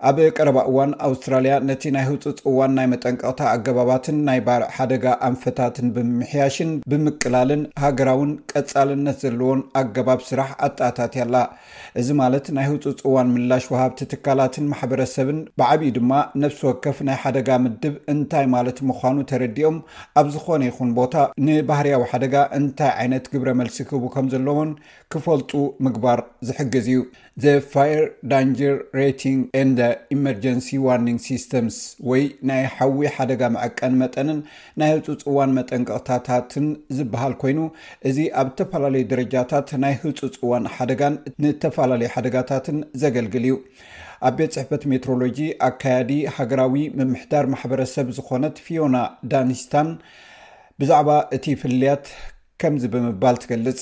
[0.07, 5.87] ኣብ ቀረባ እዋን ኣውስትራልያ ነቲ ናይ ህፁፅ እዋን ናይ መጠንቀቅታ ኣገባባትን ናይ ባር ሓደጋ ኣንፈታትን
[5.95, 11.35] ብምሕያሽን ብምቅላልን ሃገራውን ቀፃልነት ዘለዎን ኣገባብ ስራሕ ኣጣታትያኣላ
[12.01, 17.49] እዚ ማለት ናይ ህፁፅ እዋን ምላሽ ውሃብቲ ትካላትን ማሕበረሰብን ብዓብዪ ድማ ነብሲ ወከፍ ናይ ሓደጋ
[17.65, 19.77] ምድብ እንታይ ማለት ምኳኑ ተረዲኦም
[20.21, 21.13] ኣብ ዝኾነ ይኹን ቦታ
[21.49, 24.71] ንባህርያዊ ሓደጋ እንታይ ዓይነት ግብረ መልሲ ክህቡ ከም ዘለዎን
[25.13, 25.51] ክፈልጡ
[25.87, 27.01] ምግባር ዝሕግዝ እዩ
[27.43, 27.99] ዘ ፋረ
[28.31, 28.73] ዳንጅር
[29.35, 29.75] ን ን
[30.15, 31.75] ኢመርጀንሲ ዋኒንግ ስስተምስ
[32.09, 34.39] ወይ ናይ ሓዊ ሓደጋ መዐቀን መጠንን
[34.81, 36.65] ናይ ህፁፅ እዋን መጠንቅቅታታትን
[36.97, 37.59] ዝበሃል ኮይኑ
[38.09, 43.55] እዚ ኣብ ዝተፈላለዩ ደረጃታት ናይ ህፁፅ እዋን ሓደጋን ንተፈላለዩ ሓደጋታትን ዘገልግል እዩ
[44.29, 48.97] ኣብ ቤት ፅሕፈት ሜትሮሎጂ ኣከያዲ ሃገራዊ ምምሕዳር ማሕበረሰብ ዝኮነት ፊዮና
[49.33, 49.91] ዳንስታን
[50.81, 52.05] ብዛዕባ እቲ ፍልያት
[52.61, 53.77] ከምዚ ብምባል ትገልፅ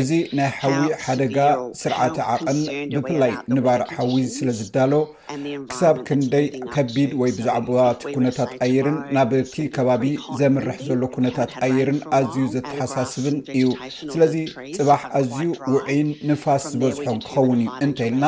[0.00, 1.36] እዚ ናይ ሓዊ ሓደጋ
[1.80, 2.58] ስርዓተ ዓቐን
[2.94, 4.92] ብፍላይ ንባር ሓዊ ስለዝዳሎ
[5.70, 7.68] ክሳብ ክንደይ ከቢድ ወይ ብዛዕባ
[8.14, 10.04] ኩነታት ኣየርን ናብ ኪ ከባቢ
[10.40, 13.66] ዘምርሕ ዘሎ ኩነታት ኣየርን ኣዝዩ ዘተሓሳስብን እዩ
[14.12, 18.26] ስለዚፅባሕ ኣዝዩ ውዒን ንፋስ ዝበዝሖም ክኸውን እዩ እንታይኢልና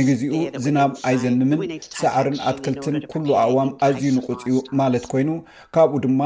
[0.00, 0.34] ንግዚኡ
[0.66, 1.62] ዝናብ ኣይዘንምን
[2.02, 4.50] ሳዕርን ኣትክልትን ኩሉ ኣዋም ኣዝዩ ንቁፅኡ
[4.82, 5.30] ማለት ኮይኑ
[5.76, 6.20] ካብኡ ድማ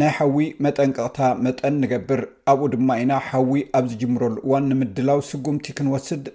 [0.00, 6.26] ናይ ሓዊ መጠንቀቕታ መጠን ንገብር ኣብኡ ድማ ኢና ሓዊ ኣብ ዝጅምረሉ እዋን ንምድላው ስጉምቲ ክንወስድ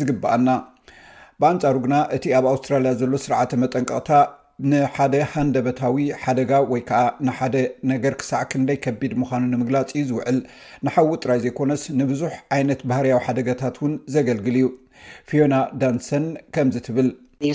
[0.00, 0.46] ዝግበአና
[1.42, 4.10] ብኣንፃሩ ግና እቲ ኣብ ኣውስትራልያ ዘሎ ስርዓተ መጠንቀቕታ
[4.70, 7.54] ንሓደ ሃንደበታዊ ሓደጋ ወይ ከዓ ንሓደ
[7.92, 10.40] ነገር ክሳዕ ክንደይ ከቢድ ምዃኑ ንምግላፅ እዩ ዝውዕል
[10.86, 14.68] ንሓዊ ጥራይ ዘይኮነስ ንብዙሕ ዓይነት ባህርያዊ ሓደጋታት ውን ዘገልግል እዩ
[15.30, 17.08] ፊዮና ዳንሰን ከምዚ ትብል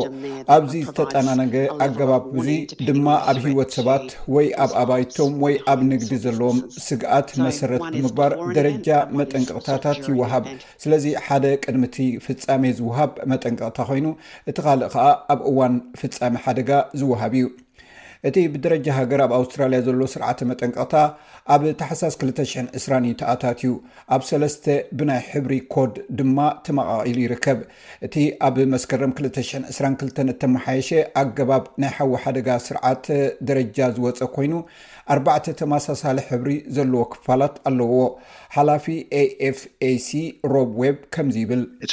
[0.56, 1.54] ኣብዚ ዝተፀናነገ
[1.86, 2.48] ኣገባብ እዙ
[2.88, 8.88] ድማ ኣብ ሂወት ሰባት ወይ ኣብ ኣባይቶም ወይ ኣብ ንግዲ ዘለዎም ስግኣት መሰረት ብምግባር ደረጃ
[9.20, 10.44] መጠንቅቕታታት ይወሃብ
[10.84, 14.06] ስለዚ ሓደ ቅድሚቲ ፍፃሜ ዝውሃብ መጠንቀቕታ ኮይኑ
[14.50, 16.70] እቲ ካልእ ከዓ ኣብ እዋን ፍፃሚ ሓደጋ
[17.00, 17.44] ዝውሃብ እዩ
[18.28, 20.94] እቲ ብደረጃ ሃገር ኣብ ኣውስትራልያ ዘሎ ስርዓተ መጠንቀቕታ
[21.54, 22.70] ኣብ ተሓሳስ 20020
[23.08, 23.72] እዩ ተኣታት እዩ
[24.14, 24.64] ኣብ ሰለስተ
[24.98, 27.60] ብናይ ሕብሪ ኮድ ድማ ተመቃቂሉ ይርከብ
[28.08, 28.14] እቲ
[28.48, 30.90] ኣብ መስከረም 222 እተመሓየሸ
[31.22, 33.06] ኣገባብ ናይ ሓዊ ሓደጋ ስርዓተ
[33.50, 34.54] ደረጃ ዝወፀ ኮይኑ
[35.14, 37.94] ኣርባዕተ ተማሳሳሊ ሕብሪ ዘለዎ ክፋላት ኣለዎ
[38.58, 38.86] ሓላፊ
[39.48, 40.10] afac
[40.54, 41.90] ሮብ ወብ ከምዚ ይብል50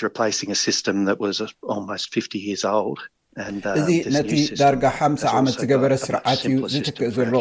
[3.80, 7.34] እዚ ነቲ ዳርጋ ሓም ዓመት ዝገበረ ስርዓት እዩ ዝጥክእ ዘሎ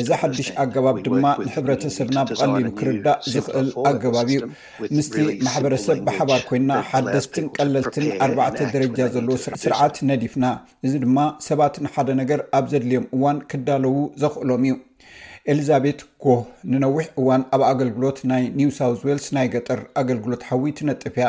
[0.00, 4.40] እዚ ሓድሽ ኣገባብ ድማ ንሕብረተሰብና ብቀሊሉ ክርዳእ ዝኽእል ኣገባብ እዩ
[4.96, 5.14] ምስቲ
[5.46, 9.28] ማሕበረሰብ ብሓባር ኮይና ሓደስትን ቀለልትን ኣርባዕተ ደረጃ ዘለ
[9.64, 10.44] ስርዓት ነዲፍና
[10.88, 14.74] እዚ ድማ ሰባትን ሓደ ነገር ኣብ ዘድልዮም እዋን ክዳለው ዘኽእሎም እዩ
[15.52, 16.00] ኤሊዛቤት
[16.72, 21.26] ንነዊሕ እዋን ኣብ ኣገልግሎት ናይ ኒውሳውት ዋልስ ናይ ገጠር ኣገልግሎት ሓዊ ትነጥፍ ያ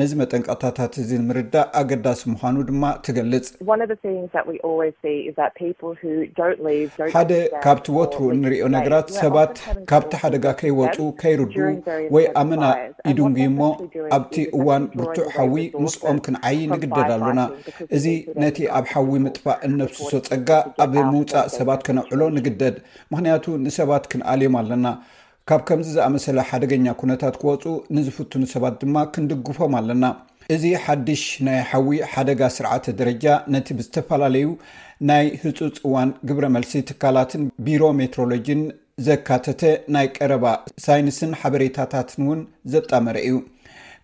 [0.00, 3.46] ነዚ መጠንቃታታት እዚ ምርዳእ ኣገዳሲ ምኳኑ ድማ ትገልፅ
[7.16, 7.32] ሓደ
[7.66, 9.52] ካብቲ ወትሩ እንሪዮ ነገራት ሰባት
[9.90, 11.58] ካብቲ ሓደጋ ከይወፁ ከይርድኡ
[12.16, 12.64] ወይ ኣመና
[13.10, 13.68] ይድንጉ ሞ
[14.18, 17.40] ኣብቲ እዋን ብርቱዕ ሓዊ ምስኦም ክንዓይ ንግደድ ኣሎና
[17.98, 18.06] እዚ
[18.44, 20.50] ነቲ ኣብ ሓዊ ምጥፋእ እንነብስሶ ፀጋ
[20.86, 22.74] ኣብ ምውፃእ ሰባት ከነውዕሎ ንግደድ
[23.12, 24.86] ምክንያቱ ንሰባት ክዩ ኣልዮም ኣለና
[25.50, 27.64] ካብ ከምዚ ዝኣመሰለ ሓደገኛ ኩነታት ክወፁ
[27.96, 30.04] ንዝፍትኑ ሰባት ድማ ክንድግፎም ኣለና
[30.54, 34.46] እዚ ሓድሽ ናይ ሓዊ ሓደጋ ስርዓተ ደረጃ ነቲ ብዝተፈላለዩ
[35.08, 38.62] ናይ ህፁፅ እዋን ግብረ መልሲ ትካላትን ቢሮ ሜትሮሎጂን
[39.08, 39.62] ዘካተተ
[39.96, 40.44] ናይ ቀረባ
[40.86, 42.40] ሳይንስን ሓበሬታታትን እውን
[42.74, 43.36] ዘጣመረ እዩ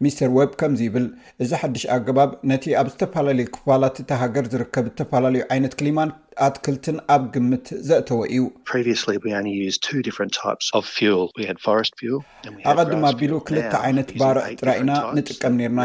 [0.04, 1.06] ሚስተር ወብ ከምዚ ይብል
[1.42, 6.10] እዚ ሓድሽ ኣገባብ ነቲ ኣብ ዝተፈላለዩ ክፋላት እቲሃገር ዝርከብ ዝተፈላለዩ ዓይነት ክሊማት
[6.44, 8.44] ኣትክልትን ኣብ ግምት ዘእተወ እዩ
[12.70, 15.80] ኣቀድማ ኣቢሉ ክልተ ዓይነት ባርዕ ጥራይ ኢና ንጥቀም ነና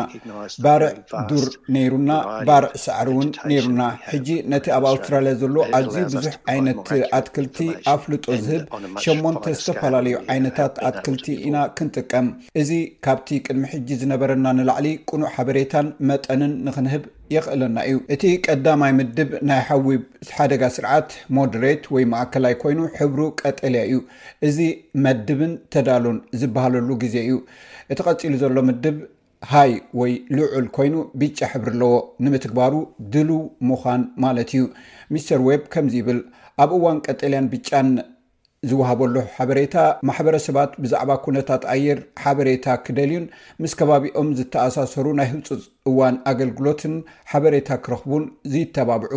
[0.65, 0.93] ባርዕ
[1.29, 2.11] ዱር ነይሩና
[2.49, 7.57] ባርዕ ሳዕሪ እውን ነይሩና ሕጂ ነቲ ኣብ ኣውስትራልያ ዘሎ ኣዝዩ ብዙሕ ዓይነት ኣትክልቲ
[7.95, 8.63] ኣፍልጦ ዝህብ
[9.05, 12.27] 8ሞን ዝተፈላለዩ ዓይነታት ኣትክልቲ ኢና ክንጥቀም
[12.63, 12.71] እዚ
[13.07, 19.59] ካብቲ ቅድሚ ሕጂ ዝነበረና ንላዕሊ ቁኑዕ ሓበሬታን መጠንን ንክንህብ የኽእለና እዩ እቲ ቀዳማይ ምድብ ናይ
[19.67, 20.01] ሓዊብ
[20.37, 23.99] ሓደጋ ስርዓት ሞደሬት ወይ ማእከላይ ኮይኑ ሕብሩ ቀጠልያ እዩ
[24.47, 24.57] እዚ
[25.05, 27.35] መድብን ተዳሉን ዝበሃለሉ ግዜ እዩ
[27.93, 28.97] እቲ ቀፂሉ ዘሎ ምድብ
[29.53, 31.93] ሃይ ወይ ልዑል ኮይኑ ብጫ ሕብሪ ኣለዎ
[32.25, 32.73] ንምትግባሩ
[33.13, 34.63] ድሉው ምኳን ማለት እዩ
[35.13, 36.19] ምስተር ወብ ከምዚ ይብል
[36.63, 37.87] ኣብ እዋን ቀጠልያን ብጫን
[38.69, 39.76] ዝውሃበሉ ሓበሬታ
[40.08, 43.26] ማሕበረሰባት ብዛዕባ ኩነታት ኣየር ሓበሬታ ክደልዩን
[43.63, 46.95] ምስ ከባቢኦም ዝተኣሳሰሩ ናይ ህብፁፅ እዋን ኣገልግሎትን
[47.32, 49.13] ሓበሬታ ክረኽቡን ዝይተባብዑ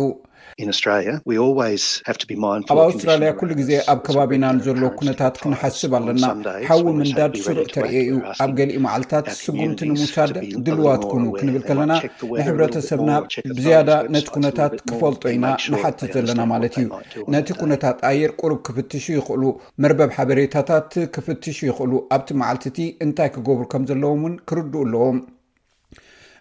[2.71, 6.23] ኣብ ኣውስትራልያ ኩሉ ግዜ ኣብ ከባቢና ንዘሎ ኩነታት ክንሓስብ ኣለና
[6.69, 8.11] ሓዊ ምንዳድ ስሩዕ ተር እዩ
[8.43, 10.33] ኣብ ገሊእ መዓልትታት ስጉምቲ ንምውሳድ
[10.65, 11.93] ድልዋት ኩኑ ክንብል ከለና
[12.39, 13.11] ንሕብረተሰብና
[13.57, 16.87] ብዝያዳ ነቲ ኩነታት ክፈልጦ ኢና ንሓትት ዘለና ማለት እዩ
[17.35, 19.43] ነቲ ኩነታት ኣየር ቁርብ ክፍትሹ ይኽእሉ
[19.85, 25.19] መርበብ ሓበሬታታት ክፍትሹ ይኽእሉ ኣብቲ መዓልትቲ እንታይ ክገብሩ ከም ዘለዎም ውን ክርድኡ ኣለዎም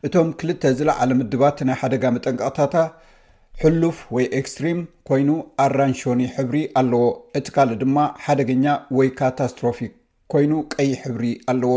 [0.07, 2.75] እቶም ክልተ ዝለዓለ ምድባት ናይ ሓደጋ መጠንቀቅታታ
[3.63, 5.29] ሕሉፍ ወይ ኤክስትሪም ኮይኑ
[5.65, 7.05] ኣራንሾኒ ሕብሪ ኣለዎ
[7.39, 8.65] እቲ ካልእ ድማ ሓደገኛ
[8.99, 9.79] ወይ ካታስትሮፊ
[10.33, 11.71] ኮይኑ ቀይሕ ሕብሪ ኣለዎ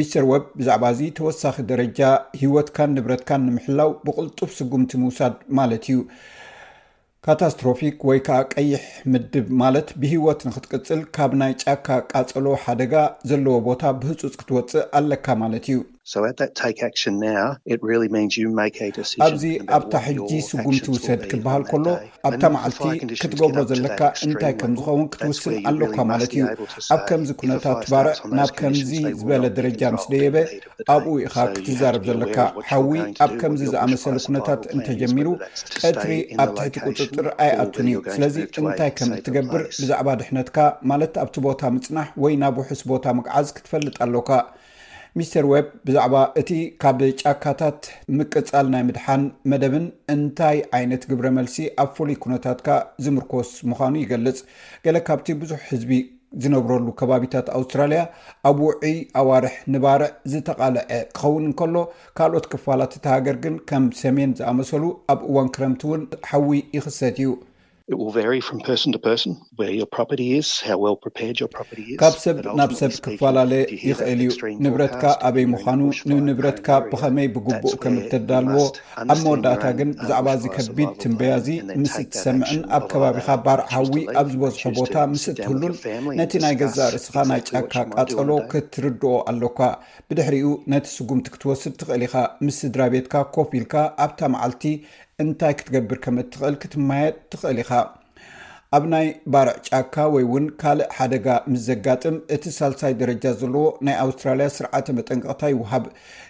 [0.00, 2.00] ሚስተር ወብ ብዛዕባ ዚ ተወሳኺ ደረጃ
[2.42, 5.98] ሂወትካን ንብረትካን ንምሕላው ብቁልጡፍ ስጉምቲ ምውሳድ ማለት እዩ
[7.26, 12.94] ካታስትሮፊክ ወይ ከዓ ቀይሕ ምድብ ማለት ብሂወት ንክትቅፅል ካብ ናይ ጫካ ቃፀሎ ሓደጋ
[13.30, 15.78] ዘለዎ ቦታ ብህፁፅ ክትወፅእ ኣለካ ማለት እዩ
[19.26, 19.44] ኣብዚ
[19.76, 21.86] ኣብታ ሕጂ ስጉምቲ ውሰድ ክበሃል ከሎ
[22.28, 22.80] ኣብታ መዓልቲ
[23.22, 26.42] ክትገብሮ ዘለካ እንታይ ከም ዝኸውን ክትውስን ኣለካ ማለት እዩ
[26.94, 28.90] ኣብ ከምዚ ኩነታት ባርዕ ናብ ከምዚ
[29.20, 30.36] ዝበለ ደረጃ ምስ ደየበ
[30.96, 32.38] ኣብኡ ኢካ ክትዛረብ ዘለካ
[32.70, 32.90] ሓዊ
[33.26, 35.28] ኣብ ከምዚ ዝኣመሰለ ኩነታት እንተጀሚሩ
[35.82, 36.10] ቀትሪ
[36.44, 40.58] ኣብ ትሕቲ ቁፅጥር ኣይኣቱን እዩ ስለዚ እንታይ ከም እትገብር ብዛዕባ ድሕነትካ
[40.92, 44.30] ማለት ኣብቲ ቦታ ምፅናሕ ወይ ናብ ውሑስ ቦታ ምግዓዝ ክትፈልጥ ኣለካ
[45.18, 46.50] ሚስተር ዌብ ብዛዕባ እቲ
[46.82, 47.80] ካብ ጫካታት
[48.16, 52.68] ምቅፃል ናይ ምድሓን መደብን እንታይ ዓይነት ግብረ መልሲ ኣብ ፍሉይ ኩነታትካ
[53.04, 54.38] ዝምርኮስ ምዃኑ ይገልጽ
[54.84, 55.92] ገለ ካብቲ ብዙሕ ህዝቢ
[56.44, 58.00] ዝነብረሉ ከባቢታት ኣውስትራልያ
[58.50, 60.80] ኣብ ውዒይ ኣዋርሕ ንባርዕ ዝተቃልዐ
[61.18, 61.76] ክኸውን እንከሎ
[62.18, 67.30] ካልኦት ክፋላት እተሃገር ግን ከም ሰሜን ዝኣመሰሉ ኣብ እዋን ክረምቲ እውን ሓዊ ይኽሰት እዩ
[67.90, 68.64] ካብ
[72.24, 74.30] ሰብ ናብ ሰብ ክፈላለየ ይኽእል እዩ
[74.64, 78.60] ንብረትካ ኣበይ ምዃኑ ንንብረትካ ብኸመይ ብግቡእ ከም እተዳልዎ
[79.12, 81.46] ኣብ መወዳእታ ግን ብዛዕባ እዚ ከቢድ ትንበያዚ
[81.80, 85.64] ምስ እትሰምዕን ኣብ ከባቢኻ ባርዓዊ ኣብ ዝበዝሖ ቦታ ምስእትህሉን
[86.20, 89.60] ነቲ ናይ ገዛእ ርእስካ ናይ ጫካ ቃፀሎ ክትርድኦ ኣለካ
[90.10, 92.14] ብድሕሪኡ ነቲ ስጉምቲ ክትወስድ ትኽእል ኢካ
[92.46, 93.74] ምስ ስድራ ቤትካ ኮፍ ኢልካ
[94.04, 94.64] ኣብታ መዓልቲ
[95.22, 97.72] እንታይ ክትገብር ከም እትኽእል ክትማየት ትኽእል ኢካ
[98.76, 103.96] ኣብ ናይ ባርዕ ጫካ ወይ እውን ካልእ ሓደጋ ምስ ዘጋጥም እቲ ሳልሳይ ደረጃ ዘለዎ ናይ
[104.04, 105.84] ኣውስትራልያ ስርዓተ መጠንቀቅታ ይውሃብ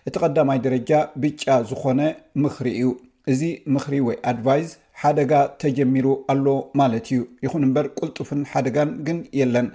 [0.08, 0.90] እቲ ቀዳማይ ደረጃ
[1.24, 2.00] ብጫ ዝኮነ
[2.44, 2.88] ምክሪ እዩ
[3.32, 3.42] እዚ
[3.74, 4.68] ምክሪ ወይ ኣድቫይዝ
[5.02, 6.46] ሓደጋ ተጀሚሩ ኣሎ
[6.80, 9.68] ማለት እዩ ይኹን እምበር ቁልጡፍን ሓደጋን ግን የለን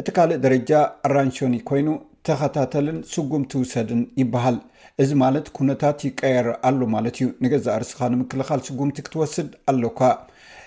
[0.00, 0.72] እቲ ካልእ ደረጃ
[1.10, 1.88] ኣራንሽኒ ኮይኑ
[2.26, 4.56] ተኸታተልን ስጉምቲ ውሰድን ይበሃል
[5.02, 10.00] እዚ ማለት ኩነታት ይቀየር ኣሎ ማለት እዩ ንገዛ ርስኻ ንምክልኻል ስጉምቲ ክትወስድ ኣለካ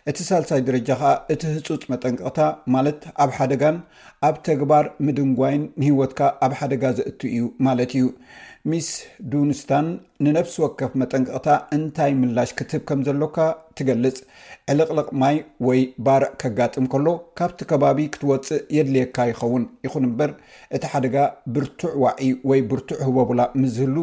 [0.09, 2.39] እቲ ሳልሳይ ደረጃ ከኣ እቲ ህፁፅ መጠንቅቅታ
[2.75, 3.77] ማለት ኣብ ሓደጋን
[4.27, 8.05] ኣብ ተግባር ምድንጓይን ንሂወትካ ኣብ ሓደጋ ዘእት እዩ ማለት እዩ
[8.71, 8.87] ሚስ
[9.31, 9.87] ዱንስታን
[10.25, 13.37] ንነፍሲ ወከፍ መጠንቅቅታ እንታይ ምላሽ ክትህብ ከም ዘሎካ
[13.77, 14.15] ትገልፅ
[14.71, 20.31] ዕለቅልቕ ማይ ወይ ባርዕ ከጋጥም ከሎ ካብቲ ከባቢ ክትወፅእ የድልየካ ይኸውን ይኹን እምበር
[20.77, 21.15] እቲ ሓደጋ
[21.57, 23.97] ብርቱዕ ዋዒ ወይ ብርቱዕ ህበቡላ ምዝህሉ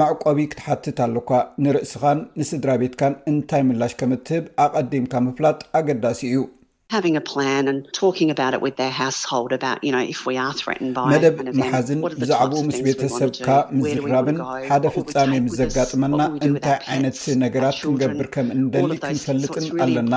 [0.00, 1.30] መዕቆቢ ክትሓትት ኣለካ
[1.66, 6.38] ንርእስኻን ንስድራ ቤትካን እንታይ ምላሽ ከምእትህብ ኣቀዲምካ ምፍላጥ ኣገዳሲ እዩ
[11.10, 13.48] መደብ መሓዝን ብዛዕባኡ ምስ ቤተሰብካ
[13.82, 20.14] ምዝራብን ሓደ ፍፃሜ ምዘጋጥመና እንታይ ዓይነት ነገራት ክንገብር ከም እንደሊ ክንፈልጥን ኣለና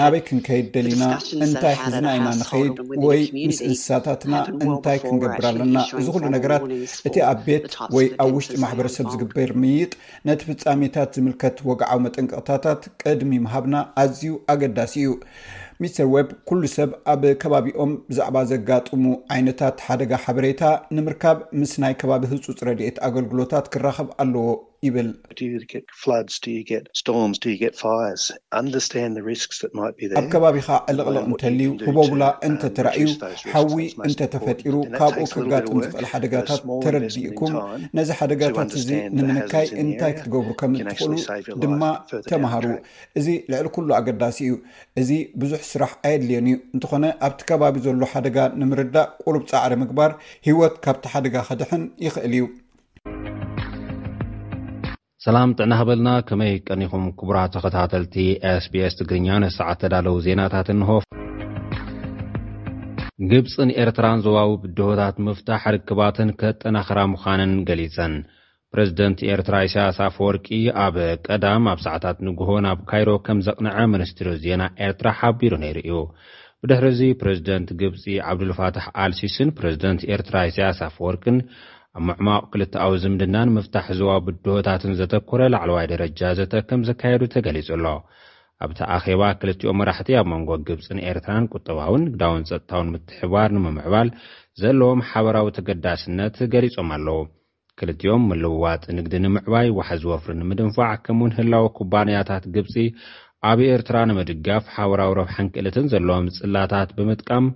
[0.00, 1.04] ናበይ ክንከይድ ደሊና
[1.46, 4.34] እንታይ ሕዝና ኢናንኸይድ ወይ ምስ እንስሳታትና
[4.66, 6.64] እንታይ ክንገብር ኣለና እዚ ኩሉ ነገራት
[7.10, 9.92] እቲ ኣብ ቤት ወይ ኣብ ውሽጢ ማሕበረሰብ ዝግበር ምይጥ
[10.30, 15.10] ነቲ ፍፃሜታት ዝምልከት ወግዓዊ መጠንቅቅታታት ቀድሚ መሃብና ኣዝዩ ኣገዳሲ እዩ
[15.82, 20.62] ሚስተር ወብ ኩሉ ሰብ ኣብ ከባቢኦም ብዛዕባ ዘጋጥሙ ዓይነታት ሓደጋ ሓበሬታ
[20.96, 24.46] ንምርካብ ምስ ናይ ከባቢ ህጹፅ ረድኤት ኣገልግሎታት ክራኸብ ኣለዎ
[24.86, 25.82] ይብልኣብ
[30.32, 33.06] ከባቢካ ዕልቕልቕ እንተልዩ ህበብላ እንተ ተራእዩ
[33.52, 33.76] ሓዊ
[34.08, 37.54] እንተተፈጢሩ ካብኡ ክብጋፅም ዝኽእል ሓደጋታትተረዲኡኩም
[37.98, 41.12] ነዚ ሓደጋታት እዚ ንምንካይ እንታይ ክትገብሩ ከምዝትኽእሉ
[41.64, 41.82] ድማ
[42.30, 42.66] ተመሃሩ
[43.20, 44.58] እዚ ልዕሊ ኩሉ ኣገዳሲ እዩ
[45.02, 45.10] እዚ
[45.44, 50.10] ብዙሕ ስራሕ ኣየድልየን እዩ እንተኾነ ኣብቲ ከባቢ ዘሎ ሓደጋ ንምርዳእ ቁርብ ፃዕሪ ምግባር
[50.48, 52.44] ሂወት ካብቲ ሓደጋ ኸድሕን ይኽእል እዩ
[55.26, 58.14] ሰላም ጥዕና ክበልና ከመይ ቀኒኹም ክቡራት ተኸታተልቲ
[58.64, 61.04] ስpስ ትግርኛ ነሰዓት ተዳለዉ ዜናታት እንሆፍ
[63.30, 68.14] ግብፅን ኤርትራን ዘዋውብ ድሆታት ምፍታሕ ርክባትን ከጠናኽራ ምዃንን ገሊፀን
[68.74, 70.46] ፕረዚደንት ኤርትራ ኢሳያሳፍ ወርቂ
[70.86, 70.96] ኣብ
[71.28, 75.94] ቀዳም ኣብ ሰዓታት ንግሆ ናብ ካይሮ ከም ዘቕንዐ ምንስትሪ ዜና ኤርትራ ሓቢሩ ነይሩ እዩ
[76.64, 81.38] ብድሕሪ ዚ ፕረዚደንት ግብፂ ዓብዱልፋትሕ ኣልሲስን ፕረዚደንት ኤርትራ ኢሳያሳፍ ወርቅን
[81.98, 87.86] ኣብ ምዕማቕ ክልቲዊ ዝምድናን ምፍታሕ ዝዋ ብድሆታትን ዘተኰረ ላዕለዋይ ደረጃ ዘተከም ዘካየዱ ተገሊጹ ኣሎ
[88.64, 94.08] ኣብቲ ኣኼባ ክልቲኦም መራሕቲ ኣብ መንጎ ግብፂ ንኤርትራን ቁጠባውን ንግዳውን ጸጥታውን ምትሕባር ንምምዕባል
[94.62, 97.18] ዘለዎም ሓበራዊ ተገዳስነት ገሊጾም ኣለዉ
[97.80, 102.74] ክልቲኦም ምልውዋጢ ንግዲ ንምዕባይ ዋሕዚ ወፍሪ ንምድንፋዕ ከም እውን ህላዊ ኩባንያታት ግብፂ
[103.52, 107.48] ኣብ ኤርትራ ንምድጋፍ ሓበራዊ ረብሓን ክእልትን ዘለዎም ጽላታት ብምጥቃም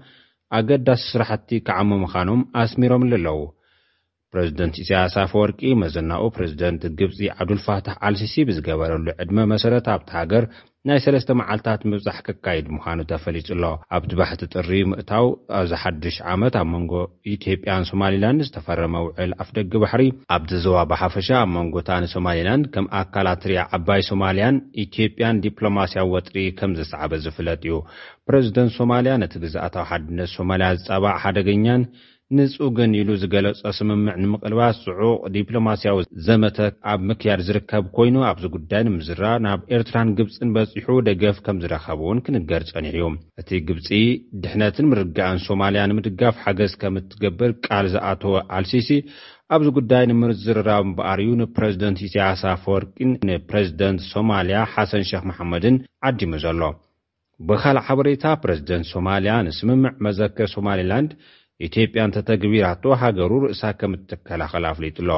[0.60, 3.36] ኣገዳሲ ስራሕቲ ከዓሞ ምኻኖም ኣስሚሮምሉ ኣለዉ
[4.32, 10.44] ፕረዚደንት እስያሳፍ ወርቂ መዘናኡ ፕረዚደንት ግብፂ ዓብዱልፋታሕ ኣልሲሲብ ዝገበረሉ ዕድመ መሰረት ኣብቲ ሃገር
[10.88, 13.64] ናይ ሰለስተ መዓልትታት ምብዛሕ ክካይድ ምዃኑ ተፈሊጡ ኣሎ
[13.96, 15.26] ኣብቲ ባሕቲ ጥሪ ምእታው
[15.60, 16.92] ኣብዚ ሓድሽ ዓመት ኣብ መንጎ
[17.34, 20.04] ኢትዮጵያን ሶማልላንድ ዝተፈረመ ውዕል ኣፍ ደጊ ባሕሪ
[20.36, 27.12] ኣብቲ ዞባ ብሓፈሻ ኣብ መንጎታን ሶማሊላንድ ከም ኣካላትርኣ ዓባይ ሶማልያን ኢትዮጵያን ዲፕሎማስያ ወፅሪ ከም ዘሰዕበ
[27.24, 27.76] ዝፍለጥ እዩ
[28.28, 31.82] ፕረዚደንት ሶማልያ ነቲ ግዛኣታዊ ሓድነት ሶማልያ ዝፀባዕ ሓደገኛን
[32.36, 39.22] ንጹግን ኢሉ ዝገለጸ ስምምዕ ንምቕልባት ጽዑቕ ዲፕሎማስያዊ ዘመተት ኣብ ምክያድ ዝርከብ ኮይኑ ኣብዚ ጉዳይ ንምዝራ
[39.44, 43.06] ናብ ኤርትራን ግብፂን በፂሑ ደገፍ ከም ዝረኸቡ እውን ክንገር ጸኒሕ እዩ
[43.42, 43.88] እቲ ግብፂ
[44.42, 48.90] ድሕነትን ምርግአን ሶማልያ ንምድጋፍ ሓገዝ ከም እትገብር ቃል ዝኣተወ ኣልሲሲ
[49.56, 55.78] ኣብዚ ጉዳይ ንምዝርራ እምበኣር እዩ ንፕረዚደንት ኢስያሳ ፈወርቂን ንፕረዚደንት ሶማልያ ሓሰን ሸክ መሓመድን
[56.10, 56.62] ዓዲሙ ዘሎ
[57.48, 61.10] ብኻልእ ሓበሬታ ፕረዚደንት ሶማልያ ንስምምዕ መዘክር ሶማሌላንድ
[61.66, 65.10] ኢትዮጵያ እንተተግቢር ቶ ሃገሩ ርእሳ ከም እትከላኸል ኣፍሊጡ ኣሎ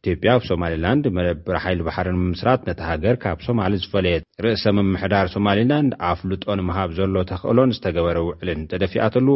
[0.00, 5.92] ኢትዮጵያ ኣብ ሶማልላንድ መደብር ሓይሊ ባሕርን ምምስራት ነቲ ሃገር ካብ ሶማል ዝፈለየ ርእሰ ምምሕዳር ሶማልላንድ
[6.10, 9.28] ኣፍልጦን ምሃብ ዘሎ ተኽእሎን ዝተገበረ ውዕልን እንተደፊኣተሉ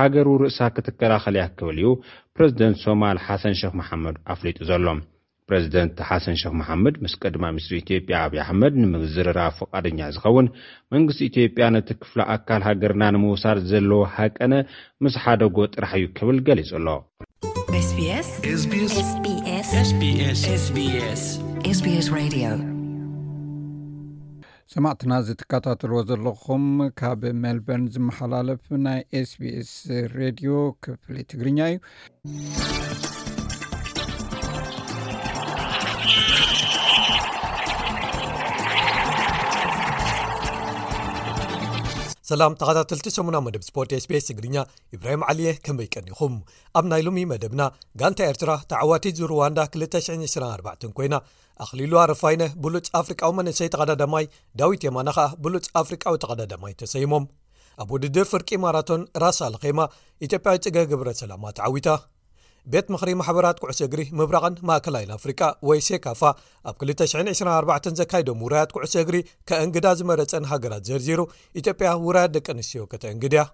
[0.00, 1.90] ሃገሩ ርእሳ ክትከላኸል እያ ክብል እዩ
[2.36, 4.86] ፕረዚደንት ሶማል ሓሰን ሸክ መሓመድ ኣፍሊጡ ዘሎ
[5.50, 10.46] ፕረዚደንት ሓሰን ሸክ መሓመድ ምስ ቀድማ ምኒስትሪ ኢትዮጵያ አብይ ኣሕመድ ንምዝርራብ ፈቓደኛ ዝኸውን
[10.94, 14.52] መንግስቲ ኢትዮጵያ ነቲ ክፍላ ኣካል ሃገርና ንምውሳድ ዘለወ ሃቀነ
[15.06, 17.84] ምስ ሓደጎ ጥራሕ እዩ ክብል ገሊጹ ኣሎስስስ
[24.74, 26.64] ሰማዕትና እዝ ትከታተልዎ ዘለኹም
[27.00, 29.70] ካብ ሜልበርን ዝመሓላለፍ ናይ ኤስ ቢኤስ
[30.20, 30.54] ሬድዮ
[30.86, 31.78] ክፍሊ ትግርኛ እዩ
[42.30, 44.56] ሰላም ተኸታተልቲ ሰሙና መደብ ስፖርት ስቤስ ትግርኛ
[44.96, 46.34] ኢብራሂም ዓሊየ ከምበይ ቀኒኹም
[46.78, 47.62] ኣብ ናይ ሎሚ መደብና
[48.00, 51.16] ጋንታ ኤርትራ ተዕዋቲ ዝ ሩዋንዳ 2924 ኮይና
[51.64, 54.26] ኣኽሊ ሉዋ ርፋይነ ብሉጭ ኣፍሪቃዊ መንእሰይ ተቀዳዳማይ
[54.62, 57.26] ዳዊት የማና ኸኣ ብሉፅ ኣፍሪቃዊ ተቀዳዳማይ ተሰይሞም
[57.84, 59.80] ኣብ ድድር ፍርቂ ማራቶን ራስ ልከማ
[60.28, 61.88] ኢትዮጵያ ጭገ ግብረ ሰላማ ተዓዊታ
[62.72, 66.22] ቤት ምክሪ ማሕበራት ኩዕሶ እግሪ ምብራቕን ማእከላይን ኣፍሪቃ ወይ ሴካፋ
[66.70, 69.16] ኣብ 224 ዘካይዶም ውራያት ኩዕሶ እግሪ
[69.50, 71.20] ከእንግዳ ዝመረፀን ሃገራት ዘርዚሩ
[71.62, 73.44] ኢትዮጵያ ውራያት ደቂ ኣንስትዮ ከተእንግድያ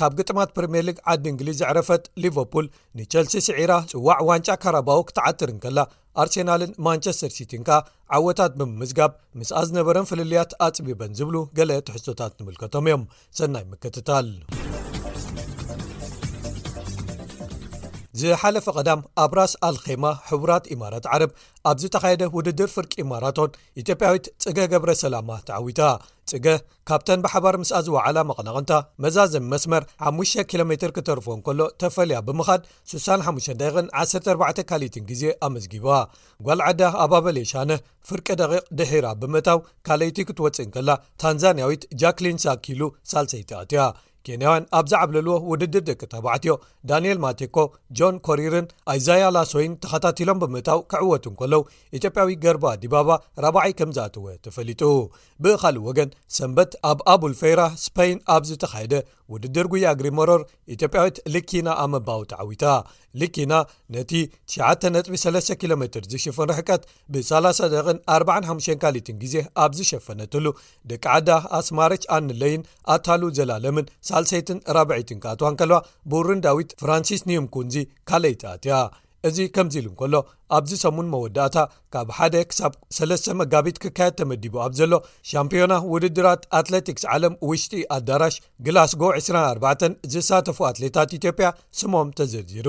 [0.00, 2.66] ካብ ቅጥማት ፕሪምየር ሊግ ዓዲ እንግሊዝ ዘዕረፈት ሊቨፑል
[2.98, 5.78] ንቸልሲ ስዒራ ፅዋዕ ዋንጫ ካረባው ክትዓትርን ከላ
[6.22, 7.70] ኣርሴናልን ማንቸስተር ሲቲንካ
[8.18, 13.04] ዓወታት ብምምዝጋብ ምስኣ ዝነበረን ፍልልያት ኣፅቢበን ዝብሉ ገለ ትሕሶታት ንምልከቶም እዮም
[13.40, 14.28] ሰናይ ምከትታል
[18.22, 21.30] ዝሓለፈ ቀዳም ኣብ ራስ ኣልኬማ ሕቡራት ኢማራት ዓረብ
[21.68, 25.80] ኣብዝ ተኻየደ ውድድር ፍርቂ ኢማራቶን ኢትዮጵያዊት ጽገ ገብረ ሰላማ ተዓዊታ
[26.32, 26.46] ጽገ
[26.90, 28.72] ካብተን ብሓባር ምስኣ ዝወዕላ መቕናቕንታ
[29.04, 32.62] መዛዘም መስመር 5 ኪ ሜ ክተርፎዎን ከሎ ተፈልያ ብምኻድ
[32.94, 33.50] 65
[34.36, 35.88] 14 ካልኢትን ግዜ ኣመዝጊባ
[36.48, 37.70] ጓልዓዳ ኣባበሌየ ሻነ
[38.10, 40.90] ፍርቂ ደቂቕ ድሒራ ብምእታው ካልይቲ ክትወፅእን ከላ
[41.24, 42.80] ታንዛንያዊት ጃክሊን ሳኪሉ
[43.14, 43.80] ሳልሰይቲኣትያ
[44.26, 46.52] ኬንያውያን ኣብ ዝዓብለልዎ ውድድር ደቂ ተባዕትዮ
[46.90, 47.56] ዳንኤል ማቴኮ
[47.98, 51.62] ጆን ኮሪርን ኣይዛያ ላሶይን ተኸታትሎም ብምእታው ክዕወትን ከለው
[51.98, 53.10] ኢትዮጵያዊ ገርባ ዲባባ
[53.44, 54.82] ራባዓይ ከምዝኣተወ ተፈሊጡ
[55.44, 58.94] ብካልእ ወገን ሰንበት ኣብ ኣቡልፌይራ ስፓይን ኣብ ዝተካየደ
[59.34, 60.40] ውድድር ጉያ ግሪመሮር
[60.74, 62.64] ኢትዮጵያዊት ልኪና ኣመባው ትዓዊታ
[63.20, 63.52] ልኪና
[63.94, 64.12] ነቲ
[64.56, 66.82] 9.3 ኪሎ ሜ ዝሽፍርሕቀት
[67.12, 70.46] ብ3ደ45 ካሊትን ግዜ ኣብ ዝሸፈነትሉ
[70.90, 72.62] ደቂ ዓዳ ኣስማርች ኣንለይን
[72.94, 75.78] ኣታሉ ዘላለምን ቻልሴይትን ራብዒትን ካተዋን ከለዋ
[76.12, 77.76] ብርን ዳዊት ፍራንሲስ ኒም ኩንዚ
[78.08, 78.74] ካልይትኣትያ
[79.28, 80.14] እዚ ከምዚ ኢሉ እንከሎ
[80.56, 81.58] ኣብዚ ሰሙን መወዳእታ
[81.94, 84.92] ካብ ሓደ ክሳብ 3ስተ መጋቢት ክካየድ ተመዲቡ ኣብ ዘሎ
[85.30, 88.36] ሻምፒዮና ውድድራት ኣትለቲክስ ዓለም ውሽጢ ኣዳራሽ
[88.68, 91.50] ግላስጎ 24 ዝሳተፉ ኣትሌታት ኢትዮጵያ
[91.82, 92.68] ስሞም ተዘርዚሩ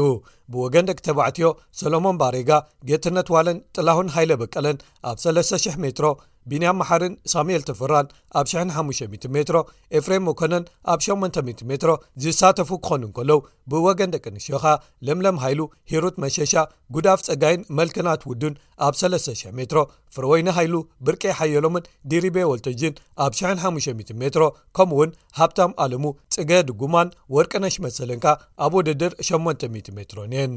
[0.56, 1.50] ብወገንደቂ ተባዕትዮ
[1.82, 2.52] ሶሎሞን ባሬጋ
[2.92, 4.78] ጌትነት ዋለን ጥላሁን ሃይለ በቀለን
[5.12, 6.10] ኣብ 3,00 ሜትሮ
[6.52, 8.08] ቢንያን መሓርን ሳሙኤል ተፍራን
[8.40, 9.58] ኣብ 1500 ሜትሮ
[10.00, 11.92] ኤፍሬም ሞኮነን ኣብ 800 ሜትሮ
[12.24, 13.40] ዝሳተፉ ክኾኑእከለው
[13.72, 14.66] ብወገን ደቂ ኣንሽዮኻ
[15.08, 16.54] ለምለም ሃይሉ ሂሩት መሸሻ
[16.96, 18.56] ጉዳፍ ፀጋይን መልክናት ውድን
[18.88, 19.80] ኣብ 300 ሜትሮ
[20.16, 20.76] ፍርወይኒ ሃይሉ
[21.08, 24.46] ብርቄ ሓየሎምን ዲሪቤ ወልቶጅን ኣብ 1500 ሜትሮ
[24.80, 28.28] ከምኡእውን ሃብታም ኣለሙ ጽገድ ጉማን ወርቅነሽ መሰለንካ
[28.68, 30.56] ኣብ ውድድር 800 ሜትሮን የን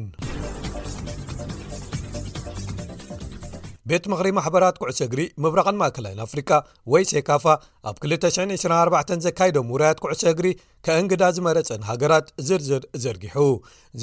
[3.91, 6.49] ቤት ምክሪ ማሕበራት ኩዕሶ እግሪ ምብራቐን ማእከላይን ኣፍሪቃ
[6.93, 7.45] ወይ ሴካፋ
[7.89, 10.47] ኣብ 224 ዘካይዶም ውራያት ኩዕሶ እግሪ
[10.87, 13.37] ከእንግዳ ዝመረፀን ሃገራት ዝርዝር ዘርጊሑ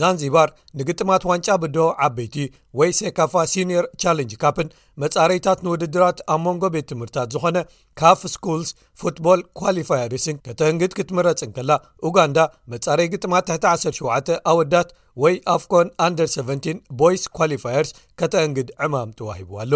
[0.01, 0.49] ዛንዚባር
[0.81, 2.37] ንግጥማት ዋንጫ ብዶ ዓበይቲ
[2.81, 4.73] ወይ ሴካፋ ሲኒር ቻለንጅ ካፕን
[5.05, 7.57] መጻረይታት ንውድድራት ኣብ መንጎ ቤት ትምህርታት ዝኾነ
[8.01, 8.71] ካፍ ስኩልስ
[9.01, 11.71] ፉትቦል ኳሊፋይርስን ከተእንግድ ክትምረፅን ከላ
[12.09, 12.39] ኡጋንዳ
[12.73, 14.89] መጻረይ ግጥማት ተ17 ኣወዳት
[15.21, 17.89] ወይ ኣፍኮን አንደር 17 ቦይስ ኳሊፋየርስ
[18.19, 19.73] ከተ እንግድ ዕማም ተዋሂብዋሎ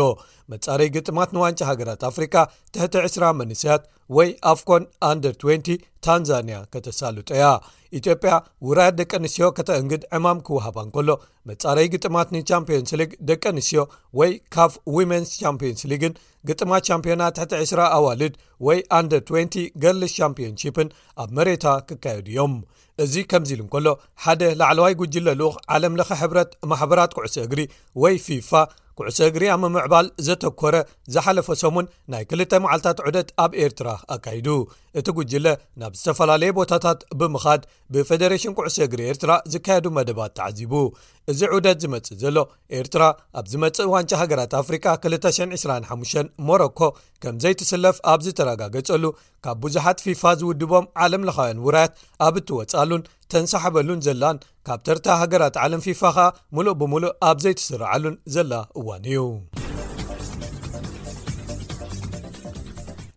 [0.53, 2.35] መጻረይ ግጥማት ንዋንጫ ሃገራት ኣፍሪካ
[2.93, 3.83] ተ20 መንስያት
[4.17, 5.75] ወይ አፍኮን አንደር 20
[6.05, 7.45] ታንዛንያ ከተሳሉጠያ
[7.99, 8.31] ኢትዮጵያ
[8.67, 11.09] ውራያድ ደቂ ንስዮ ከተ እንግድ ዕማም ክውሃባንከሎ
[11.49, 13.81] መጻረይ ግጥማትኒ ቻምፕዮንስ ሊግ ደቂ ንስዮ
[14.21, 16.15] ወይ ካፍ ዊመንስ ቻምፕዮንስ ሊግን
[16.49, 18.33] ግጥማት ቻምፕዮናት 20 ኣዋልድ
[18.69, 20.89] ወይ አንደር 20 ገርልስ ቻምፕዮን ሺፕን
[21.23, 22.55] ኣብ መሬታ ክካየዱ እዮም
[23.03, 23.87] እዚ ከምዚ ኢሉ እንከሎ
[24.23, 27.59] ሓደ ላዕለዋይ ጉጅለ ልኡ ዓለም ለኸ ሕብረት ማሕበራት ኩዕሶ እግሪ
[28.01, 28.51] ወይ ፊፋ
[28.99, 30.75] ኩዕሶ እግሪ ኣብብምዕባል ዘተኰረ
[31.13, 34.47] ዝሓለፈ ሰሙን ናይ ክልተ መዓልትታት ዑደት ኣብ ኤርትራ ኣካይዱ
[34.99, 35.45] እቲ ጉጅለ
[35.81, 37.61] ናብ ዝተፈላለየ ቦታታት ብምኻድ
[37.93, 40.73] ብፌደሬሽን ኩዕሶ እግሪ ኤርትራ ዝካየዱ መደባት ተዓዚቡ
[41.31, 42.37] እዚ ዑደት ዝመጽእ ዘሎ
[42.77, 43.03] ኤርትራ
[43.39, 46.79] ኣብ ዝ መጽእ ዋንጫ ሃገራት ኣፍሪካ 225 ሞሮኮ
[47.23, 49.03] ከም ዘይትስለፍ ኣብዝተረጋገጸሉ
[49.45, 51.93] ካብ ብዙሓት ፊፋ ዝውድቦም ዓለም ለኻውያን ውራያት
[52.27, 53.03] ኣብ እትወፃሉን
[53.33, 59.21] ተንሳሓበሉን ዘላን ካብ ተርታ ሃገራት ዓለም ፊፋ ኸኣ ሙሉእ ብምሉእ ኣብ ዘይትስርዓሉን ዘላ እዋን እዩ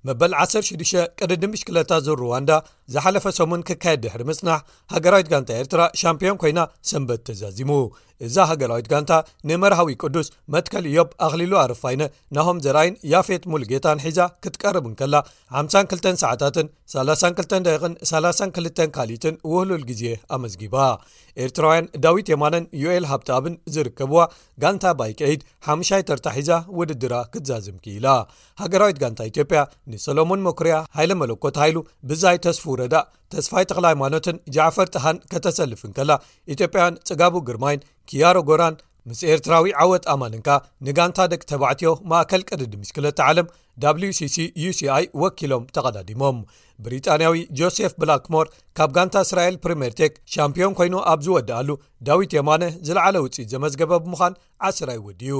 [0.08, 2.50] መበል 16 ቀድድም ምሽክለታ ዝ ሩዋንዳ
[2.94, 4.60] ዝሓለፈ ሰሙን ክካየድ ድሕሪ ምጽናሕ
[4.94, 6.60] ሃገራዊት ጋንታ ኤርትራ ሻምፒዮን ኮይና
[6.90, 7.72] ሰንበት ተዛዚሙ
[8.26, 9.12] እዛ ሃገራዊት ጋንታ
[9.48, 12.02] ንመርሃዊ ቅዱስ መትከል እዮብ ኣኽሊሉ ኣርፋይነ
[12.36, 15.14] ናሆም ዘራኣይን ያፌት ሙሉጌታ ሒዛ ክትቀርብን ከላ
[15.60, 16.32] 52 ሰዓ
[17.12, 20.02] 3232 ካሊትን ውህሉል ግዜ
[20.36, 20.76] ኣመዝጊባ
[21.46, 24.20] ኤርትራውያን ዳዊት የማን ዩኤል ሃብቲ ኣብን ዝርከብዋ
[24.64, 25.40] ጋንታ ባይክድ
[25.78, 28.06] 5ታሒዛ ውድድራ ክትዛዝም ኪኢላ
[28.64, 29.62] ሃገራዊት ጋንታ ኢትዮጵያ
[29.92, 31.78] ንሰሎሞን መኩርያ ሃይለ መለኮትሃይሉ
[32.12, 36.10] ብዛይ ተስፉር ረዳእ ተስፋይ ተኽል ሃይማኖትን ጃዕፈር ጥሃን ከተሰልፍን ከላ
[36.54, 38.76] ኢትዮጵያን ጽጋቡ ግርማይን ክያሮ ጎራን
[39.10, 40.48] ምስ ኤርትራዊ ዓወት ኣማንንካ
[40.86, 43.46] ንጋንታ ደቂ ተባዕትዮ ማእከል ቅድድሚስ ክለተ ዓለም
[43.96, 44.36] wሲሲ
[44.68, 44.86] uሲi
[45.20, 46.38] ወኪሎም ተቐዳዲሞም
[46.84, 48.46] ብሪጣንያዊ ጆሴፍ ብላክሞር
[48.78, 51.68] ካብ ጋንታ እስራኤል ፕሪምር ቴክ ሻምፒዮን ኮይኑ ኣብ ዝወድእ ኣሉ
[52.08, 54.34] ዳዊት የማነ ዝለዕለ ውፅኢት ዘመዝገበ ብምዃን
[54.68, 55.32] ዓ0ር ኣይወድዩ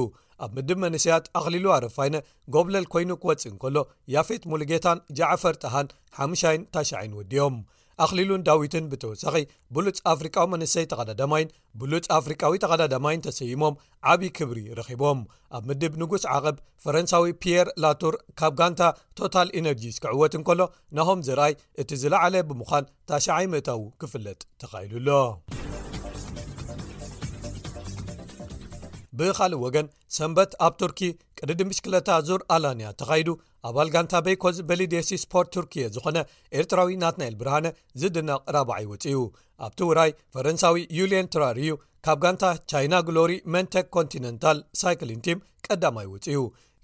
[0.45, 2.15] ኣብ ምድብ መንስያት ኣኽሊሉ ኣረፋይነ
[2.55, 3.77] ጎብለል ኮይኑ ክወፅእ እንከሎ
[4.13, 5.87] ያፌት ሙሉጌታን ጃዕፈር ተሃን
[6.19, 7.57] ሓሙሻይን ታሸይን ወድዮም
[8.03, 9.35] ኣኽሊሉን ዳዊትን ብተወሳኺ
[9.75, 11.49] ብሉፅ ኣፍሪቃዊ መንሰይ ተቀዳዳማይን
[11.81, 13.75] ብሉፅ ኣፍሪቃዊ ተቀዳዳማይን ተሰይሞም
[14.13, 15.19] ዓብዪ ክብሪ ረኺቦም
[15.57, 18.81] ኣብ ምድብ ንጉስ ዓቐብ ፈረንሳዊ ፒየር ላቱር ካብ ጋንታ
[19.19, 20.59] ቶታል ኢነርጂስ ክዕወት እንከሎ
[20.99, 25.09] ናሆም ዝርኣይ እቲ ዝለዓለ ብምዃን ታሸዓይ ምእታዉ ክፍለጥ ተኻኢሉሎ
[29.19, 29.87] ብኻልእ ወገን
[30.17, 30.99] ሰንበት ኣብ ቱርኪ
[31.39, 33.29] ቅድዲምሽክለታ ዙር ኣላንያ ተኻይዱ
[33.69, 36.17] ኣባል ጋንታ ቤኮዝ በሊድሲ ስፖርት ቱርክየ ዝኾነ
[36.59, 37.67] ኤርትራዊ ናት ናኢል ብርሃነ
[38.01, 39.15] ዝድነቕ ራባዓይውፅኡ
[39.65, 41.71] ኣብቲ ውራይ ፈረንሳዊ ዩልን ትራርዩ
[42.05, 46.37] ካብ ጋንታ ቻይና ግሎሪ መንተ ኮንቲነንታል ሳይክሊን ቲም ቀዳማይ ውፅኡ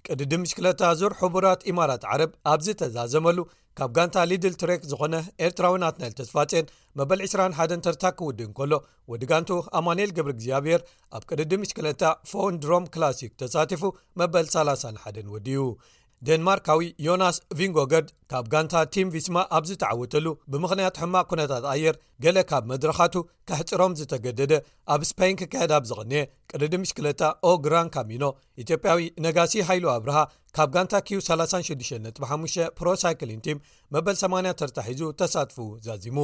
[0.06, 3.38] ቅዲዲምሽክለታ ዙር ሕቡራት ኢማራት ዓረብ ኣብ ዝተዛዘመሉ
[3.78, 5.14] ካብ ጋንታ ሊድል ትሬክ ዝኾነ
[5.46, 8.72] ኤርትራዊ ትና ልተስፋፅን መበል 201ን ተርታ ክውድእንከሎ
[9.10, 9.50] ወዲ ጋንቱ
[9.80, 10.80] ኣማንኤል ግብሪ እግዚኣብሔር
[11.18, 13.84] ኣብ ቅድዲ ምሽክለታ ፎን ድሮም ክላሲክ ተሳቲፉ
[14.22, 15.60] መበል 301ን ወዲዩ
[16.26, 22.64] ዴንማርካዊ ዮናስ ቪንጎገርድ ካብ ጋንታ ቲም ቪስማ ኣብ ዝተዓወተሉ ብምኽንያት ሕማቅ ኩነታት ኣየር ገለ ካብ
[22.72, 23.14] መድረኻቱ
[23.48, 24.52] ከሕፅሮም ዝተገደደ
[24.94, 28.24] ኣብ ስፓይን ክካየድ ብ ዝቕንየ ቅርዲምሽክለታ ኦግራን ካሚኖ
[28.64, 30.18] ኢትዮጵያዊ ነጋሲ ሃይሉ ኣብርሃ
[30.58, 33.60] ካብ ጋንታ ኪዩ365 ፕሮሳይክሊን ቲም
[33.96, 35.58] መበ8ተርታሒዙ ተሳትፉ
[35.88, 36.18] ዛዚሙ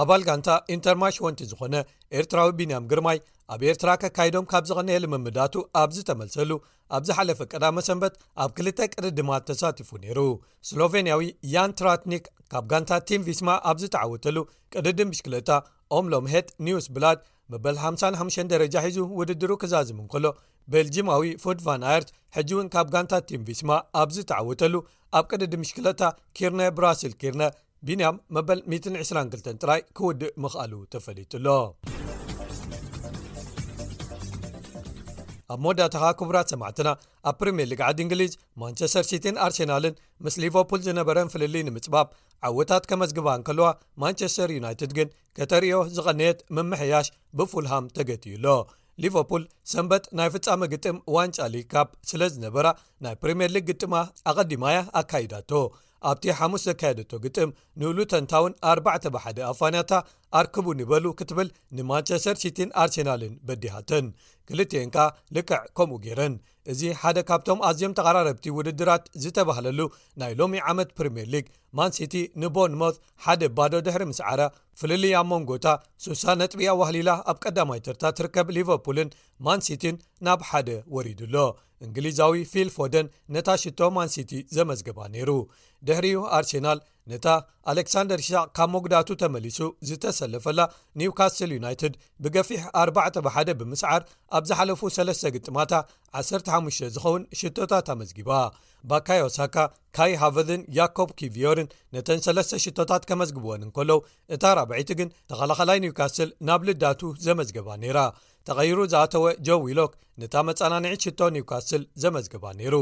[0.00, 1.74] ኣባል ጋንታ ኢንተርማሽ ወንቲ ዝኾነ
[2.18, 3.18] ኤርትራዊ ቢንያም ግርማይ
[3.54, 6.50] ኣብ ኤርትራ ከካይዶም ካብ ዝቐነየልምምዳቱ ኣብ ዝተመልሰሉ
[6.96, 10.18] ኣብ ዝሓለፈ ቀዳመ ሰንበት ኣብ ክልተ ቅድድማ ተሳቲፉ ነይሩ
[10.68, 11.22] ስሎቬንያዊ
[11.54, 14.38] ያን ትራትኒክ ካብ ጋንታ ቲም ቪስማ ኣብዝ ተዓውተሉ
[14.74, 15.50] ቅድዲ ምሽክለታ
[15.98, 17.20] ኦምሎም ሄት ኒውስ ብላድ
[17.52, 20.26] መበል 55 ደረጃ ሒዙ ውድድሩ ክዛዝምእን ከሎ
[20.74, 23.70] ቤልጂማዊ ፉድቫን ኣየርት ሕጂ እውን ካብ ጋንታ ቲም ቪስማ
[24.02, 24.74] ኣብዝተዓውተሉ
[25.20, 26.02] ኣብ ቅድዲ ምሽክለታ
[26.38, 27.42] ኪርነ ብራሲል ኪርነ
[27.88, 31.58] ቢንያም መበል 122 ጥራይ ክውዲእ ምኽኣሉ ተፈሊጡ ሎ
[35.52, 36.88] ኣብ መወዳታኻ ክቡራት ሰማዕትና
[37.28, 38.32] ኣብ ፕሪምየር ሊግ ዓዲ እንግሊዝ
[38.62, 39.94] ማንቸስተር ሲቲን ኣርሴናልን
[40.24, 42.08] ምስ ሊቨርፑል ዝነበረን ፍልሊ ንምፅባብ
[42.48, 43.68] ዓወታት ከመዝግባንከለዋ
[44.02, 47.08] ማንቸስተር ዩናይትድ ግን ከተርዮ ዝቐንየት ምምሕያሽ
[47.40, 48.46] ብፉልሃም ተገጥዩሎ
[49.04, 49.42] ሊቨርፑል
[49.72, 52.66] ሰንበት ናይ ፍጻሚ ግጥም ዋንጫሊ ካብ ስለ ዝነበራ
[53.06, 53.94] ናይ ፕሪምየር ሊግ ግጥማ
[54.32, 55.68] ኣቐዲማእያ ኣካይዳ ቶ
[56.10, 59.92] ኣብቲ ሓሙሽ ዘካየደቶ ግጥም ንሉተንታውን 4ዕ በሓደ ኣፋንታ
[60.38, 64.06] ኣርክቡ ይበሉ ክትብል ንማንቸስተር ሲቲን ኣርሴናልን በዲሃተን
[64.48, 64.98] ክልትኤን ካ
[65.36, 66.34] ልክዕ ከምኡ ጌይረን
[66.72, 69.80] እዚ ሓደ ካብቶም ኣዝዮም ተቃራረብቲ ውድድራት ዝተባህለሉ
[70.20, 71.46] ናይ ሎሚ ዓመት ፕሪምር ሊግ
[71.78, 72.96] ማን ሲቲ ንቦንሞት
[73.26, 74.40] ሓደ ባዶ ድሕሪ ምስ ዓረ
[74.80, 75.66] ፍልልያ መንጎታ
[76.04, 79.14] ሱሳ ነጥቢኣ ዋህሊላ ኣብ ቀዳማይ ተርታ ትርከብ ሊቨርፑልን
[79.46, 81.36] ማን ሲቲን ናብ ሓደ ወሪዱሎ
[81.86, 85.30] እንግሊዛዊ ፊል ፎደን ነታ ሽቶ ማን ሲቲ ዘመዝገባ ነይሩ
[85.86, 86.78] ድሕሪኡ ኣርሴናል
[87.10, 87.26] ነታ
[87.70, 89.58] ኣሌክሳንደር ሸቅ ካብ ሞጉዳቱ ተመሊሱ
[89.88, 90.60] ዝተሰለፈላ
[91.00, 94.02] ኒውካስትል ዩናይትድ ብገፊሕ 4 1 ብምስዓር
[94.38, 95.72] ኣብ ዝሓለፉ 3ለስ ግጥማታ
[96.22, 98.30] 15 ዝኸውን ሽቶታት ኣመዝጊባ
[98.90, 99.56] ባካዮዮሳካ
[99.98, 104.00] ካይ ሃቨድን ያኮብ ኪቪዮርን ነተን ሰለስተ ሽቶታት ከመዝግብወን እንከሎው
[104.34, 108.00] እታ ራብዒቲ ግን ተኸላኸላይ ኒውካስትል ናብ ልዳቱ ዘመዝገባ ነይራ
[108.48, 112.76] ተቐይሩ ዝኣተወ ጆ ዊሎክ ነታ መጸናኒዒት ሽቶ ኒውካስል ዘመዝግባ ነይሩ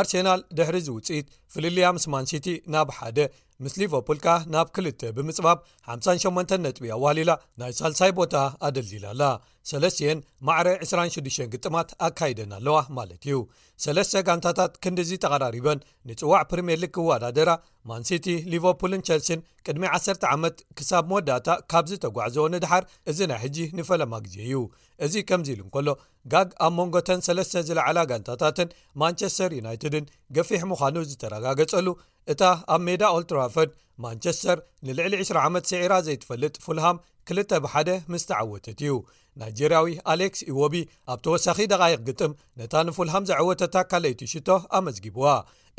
[0.00, 3.18] ኣርሴናል ድሕሪዝ ውፅኢት ፍሊልያምስማንሲቲ ናብ 1ደ
[3.64, 5.58] ምስ ሊቨፑልካ ናብ ክልተ ብምጽባብ
[5.96, 7.30] 58 ነጥቢ ኣዋሊላ
[7.62, 8.34] ናይ ሳልሳይ ቦታ
[8.68, 9.22] ኣደልሊላኣላ
[9.70, 13.36] ሰለስትን ማዕረ 26 ግጥማት ኣካይደን ኣለዋ ማለት እዩ
[13.84, 17.50] ሰለስተ ጋንታታት ክንዲዚ ተቐራሪበን ንፅዋዕ ፕሪምየርሊግ ክወዳደራ
[17.90, 23.56] ማንሲቲ ሊቨርፑልን ቸልሲን ቅድሚ 1 ዓመት ክሳብ መወዳእታ ካብ ዝ ተጓዕዝኦ ንድሓር እዚ ናይ ሕጂ
[23.78, 24.58] ንፈለማ ግዜ እዩ
[25.06, 25.88] እዚ ከምዚ ኢሉ እንከሎ
[26.34, 28.68] ጋግ ኣብ መንጎተን ሰለስተ ዝለዓላ ጋንታታትን
[29.04, 30.06] ማንቸስተር ዩናይትድን
[30.38, 31.88] ገፊሕ ምዃኑ ዝተረጋገፀሉ
[32.32, 32.42] እታ
[32.74, 33.72] ኣብ ሜዳ ኦልትራፈርድ
[34.04, 36.96] ማንቸስተር ንልዕሊ 20 ዓመት ሰዒራ ዘይትፈልጥ ፉልሃም
[37.36, 38.94] 2ል ብሓደ ምስ ተዓወተት እዩ
[39.40, 40.74] ናይጀርያዊ ኣሌክስ ኢዎቢ
[41.12, 45.26] ኣብ ተወሳኺ ደቓይቕ ግጥም ነታ ንፉልሃም ዘዕወተታ ካለይት ሽቶ ኣመዝጊብዋ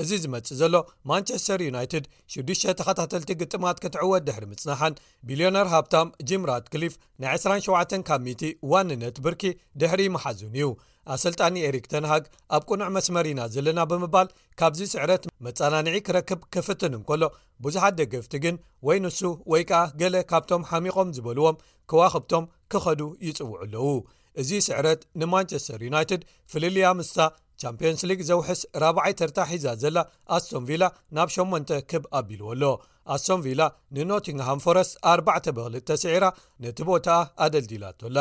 [0.03, 0.75] እዚ ዝመጽእ ዘሎ
[1.09, 6.93] ማንቸስተር ዩናይትድ 6ዱ ተኸታተልቲ ግጥማት ክትዕወት ድሕሪ ምጽናሓን ቢልዮነር ሃብታም ጂምራድ ክሊፍ
[7.23, 9.43] ናይ 27 ካብ 0 ዋንነት ብርኪ
[9.83, 10.65] ድሕሪ መሓዙን እዩ
[11.13, 12.23] ኣሰልጣኒ ኤሪክተንሃግ
[12.55, 14.27] ኣብ ቁኑዕ መስመሪ ኢና ዘለና ብምባል
[14.59, 17.23] ካብዚ ስዕረት መፀናኒዒ ክረክብ ክፍትንም ከሎ
[17.65, 18.55] ብዙሓት ደገፍቲ ግን
[18.89, 19.21] ወይ ንሱ
[19.53, 21.59] ወይ ከኣ ገለ ካብቶም ሓሚቖም ዝበልዎም
[21.91, 23.87] ክዋክብቶም ክኸዱ ይጽውዑ ኣለዉ
[24.41, 26.21] እዚ ስዕረት ንማንቸስተር ዩናይትድ
[26.51, 27.17] ፍልልያ ምስሳ
[27.65, 29.97] ቻምፕንስ ሊግ ዘውሕስ 4ይርታሒዛ ዘላ
[30.35, 30.83] ኣስቶንቪላ
[31.17, 32.63] ናብ 8 ክብ ኣቢልዎ ኣሎ
[33.15, 33.61] ኣስቶንቪላ
[33.97, 36.25] ንኖቲንግሃም ፎረስት 4 በክልስዒራ
[36.65, 37.07] ነቲ ቦታ
[37.45, 38.17] ኣደልዲላቶላ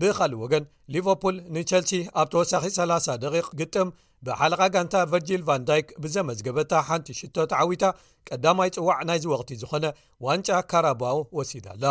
[0.00, 3.90] ብኻልእ ወገን ሊቨፑል ንቸልሲ ኣብ ተወሳኺ 30 ደቂ ግጥም
[4.26, 7.84] ብሓለቓ ጋንታ ቨርጅል ቫን ዳይክ ብዘመዝገበታ ሓንቲ ሽቶትዓዊታ
[8.28, 9.86] ቀዳማይ ጽዋዕ ናይዚ ወቕቲ ዝኾነ
[10.26, 11.84] ዋንጫ ካረባው ወሲዳ ኣላ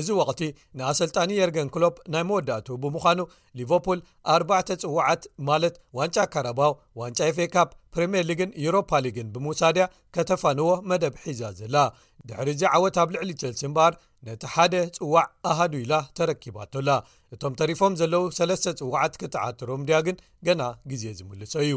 [0.00, 0.40] እዚ ወቕቲ
[0.80, 3.20] ንኣሰልጣኒ የርገን ክሎብ ናይ መወዳእቱ ብምዃኑ
[3.60, 4.00] ሊቨፑል
[4.36, 6.72] 4ርባዕተ ፅዋዓት ማለት ዋንጫ ካረባው
[7.02, 9.86] ዋንጫይፌካፕ ፕሪምየር ሊግን ኢሮፓ ሊግን ብምውሳድያ
[10.16, 11.76] ከተፋንዎ መደብ ሒዛ ዘላ
[12.30, 13.92] ድሕሪዚ ዓወት ኣብ ልዕሊ ቸልሲምበር
[14.26, 16.90] ነቲ ሓደ ፅዋዕ ኣሃዱኢላ ተረኪባቶላ
[17.34, 20.16] እቶም ተሪፎም ዘለው ሰለስተ ፅዋዓት ክተዓትሮም ዲያ ግን
[20.48, 20.62] ገና
[20.92, 21.74] ግዜ ዝምልሶ እዩ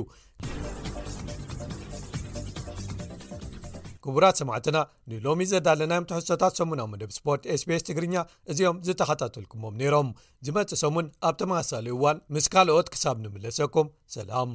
[4.05, 4.77] ክቡራት ሰማዕትና
[5.11, 8.15] ንሎሚ ዘዳለናዮም ተሕሶታት ሰሙን ዊ መደብ ስፖርት ስps ትግርኛ
[8.53, 10.11] እዚኦም ዝተኸታተልኩሞም ነይሮም
[10.47, 14.51] ዝመፅእ ሰሙን ኣብ ተመሳሳለዩ እዋን ምስ ካልኦት ክሳብ ንምለሰኩም ሰላም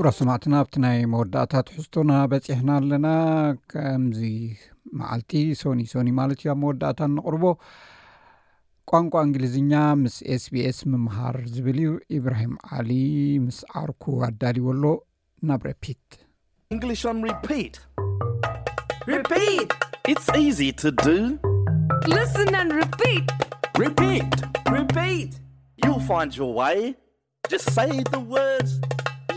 [0.00, 3.06] ኣራ ሰማዕትና ኣብቲ ናይ መወዳእታ ትሕዝቶና በፂሕና ኣለና
[3.70, 4.20] ከምዚ
[4.98, 5.32] መዓልቲ
[5.62, 7.44] ሶኒ ሶኒ ማለት እዩ ኣብ መወዳእታ እነቕርቦ
[8.90, 9.72] ቋንቋ እንግሊዝኛ
[10.02, 12.90] ምስ ስbስ ምምሃር ዝብል እዩ ኢብራሂም ዓሊ
[13.46, 14.92] ምስ ዓርኩ ኣዳሊዎ ኣሎ
[15.48, 16.10] ናብ ረፒት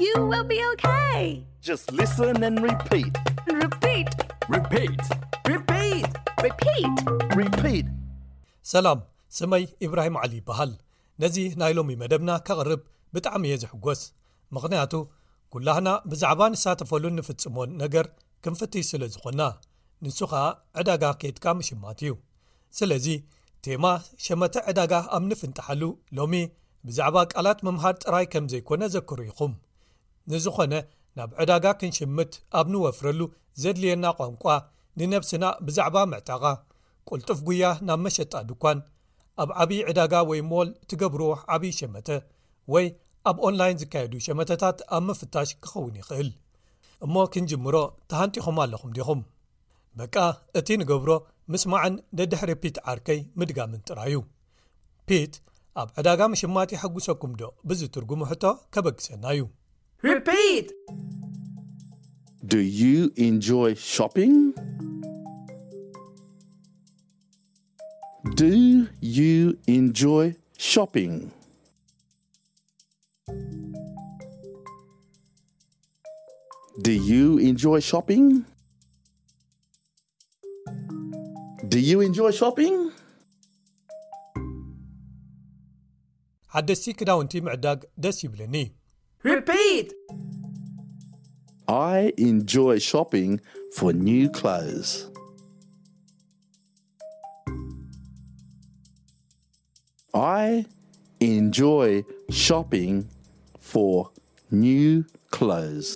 [0.02, 1.10] ሰላም
[9.38, 10.72] ስመይ ኢብራሂም ዓሊ ይብሃል
[11.24, 12.82] ነዚ ናይ ሎሚ መደብና ኬቕርብ
[13.16, 14.02] ብጣዕሚ እየ ዜሕጐስ
[14.58, 14.93] ምኽንያቱ
[15.56, 18.08] ኵላህና ብዛዕባ ንሳተፈሉ እንፍጽሞን ነገር
[18.45, 19.41] ክንፍትሽ ስለ ዝዀንና
[20.06, 20.43] ንሱ ኸኣ
[20.82, 22.14] ዕዳጋ ኬድካ ምሽማት እዩ
[22.80, 23.08] ስለዚ
[23.66, 23.86] ቴማ
[24.28, 25.84] ሸመተ ዕዳጋ ኣብ ንፍንጥሓሉ
[26.20, 26.36] ሎሚ
[26.88, 29.52] ብዛዕባ ቃላት ምምሃር ጥራይ ከም ዘይኰነ ዘክሩ ኢኹም
[30.32, 30.73] ንዝኾነ
[31.17, 33.21] ናብ ዕዳጋ ክንሽምት ኣብ ንወፍረሉ
[33.61, 34.43] ዘድልየና ቋንቋ
[34.99, 36.43] ንነብሲና ብዛዕባ ምዕጣቓ
[37.09, 38.79] ቁልጡፍ ጉያ ናብ መሸጣ ድኳን
[39.43, 42.09] ኣብ ዓብዪ ዕዳጋ ወይ ሞል እትገብርዎ ዓብዪ ሸመተ
[42.73, 42.86] ወይ
[43.29, 46.29] ኣብ ኦንላይን ዝካየዱ ሸመተታት ኣብ ምፍታሽ ክኸውን ይኽእል
[47.05, 47.75] እሞ ክንጅምሮ
[48.11, 49.21] ተሃንጢኹም ኣለኹም ዲኹም
[49.99, 50.15] በቃ
[50.59, 51.11] እቲ ንገብሮ
[51.53, 54.17] ምስማዕን ንድሕሪ ፒት ዓርከይ ምድጋምን ጥራ ዩ
[55.09, 55.34] ፒት
[55.82, 58.43] ኣብ ዕዳጋ መሽማት የሐጕሰኩም ዶ ብዝትርጉሙ ህቶ
[58.75, 59.43] ከበግሰና እዩ
[60.04, 60.72] epeat
[62.43, 64.49] do you enjoy shopping
[68.34, 68.49] do
[69.02, 71.30] you enjoy shopping
[76.82, 78.43] do you enjoy shopping
[81.70, 82.89] do you enjoy shopping
[86.54, 88.72] عdsi kedaوnti mعdg ds iblni
[89.24, 89.93] repeat
[91.67, 93.39] i enjoy shopping
[93.76, 95.11] for new clothes
[100.15, 100.65] i
[101.19, 103.07] enjoy shopping
[103.59, 104.09] for
[104.49, 105.95] new clothes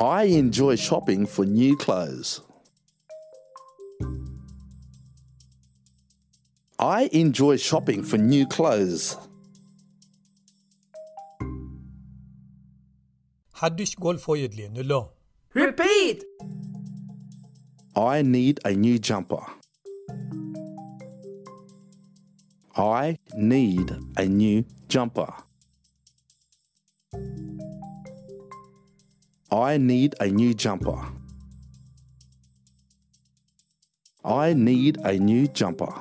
[0.00, 2.40] i enjoy shopping for new clothes
[6.78, 9.16] i enjoy shopping for new clothes
[13.54, 15.10] haddus golfoyedlinlo
[15.54, 16.22] repeat
[17.96, 19.40] i need a new jumper
[22.76, 25.32] i need a new jumper
[29.50, 30.98] i need a new jumper
[34.22, 35.92] i need a new jumper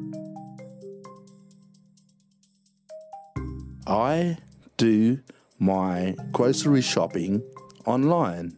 [3.87, 4.37] i
[4.83, 5.17] do
[5.61, 7.41] my grocery shopping
[7.87, 8.51] online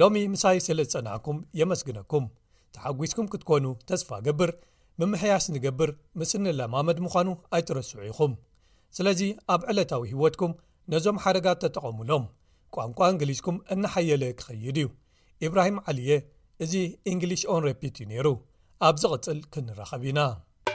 [0.01, 2.27] ሎሚ ምሳይ ስለ ዝጸናዕኩም የመስግነኩም
[2.77, 4.53] ተሓጒስኩም ክትኮኑ ተስፋ ገብር
[5.03, 5.93] ምምሕያስ ንገብር
[6.23, 8.33] ምስኒ ለማመድ ምዃኑ ኣይትረስዑ ኢኹም
[8.97, 9.20] ስለዚ
[9.55, 10.53] ኣብ ዕለታዊ ህይወትኩም
[10.93, 12.24] ነዞም ሓደጋ ተጠቐምሎም
[12.76, 14.88] ቋንቋ እንግሊዝኩም እናሓየለ ክኸይድ እዩ
[15.47, 16.12] ኢብራሂም ዓልየ
[16.64, 16.74] እዚ
[17.11, 18.28] እንግሊሽ ኦን ሬፒት እዩ ነይሩ
[18.88, 20.66] ኣብዚ ቕፅል ክንረኸብ ኢናsbs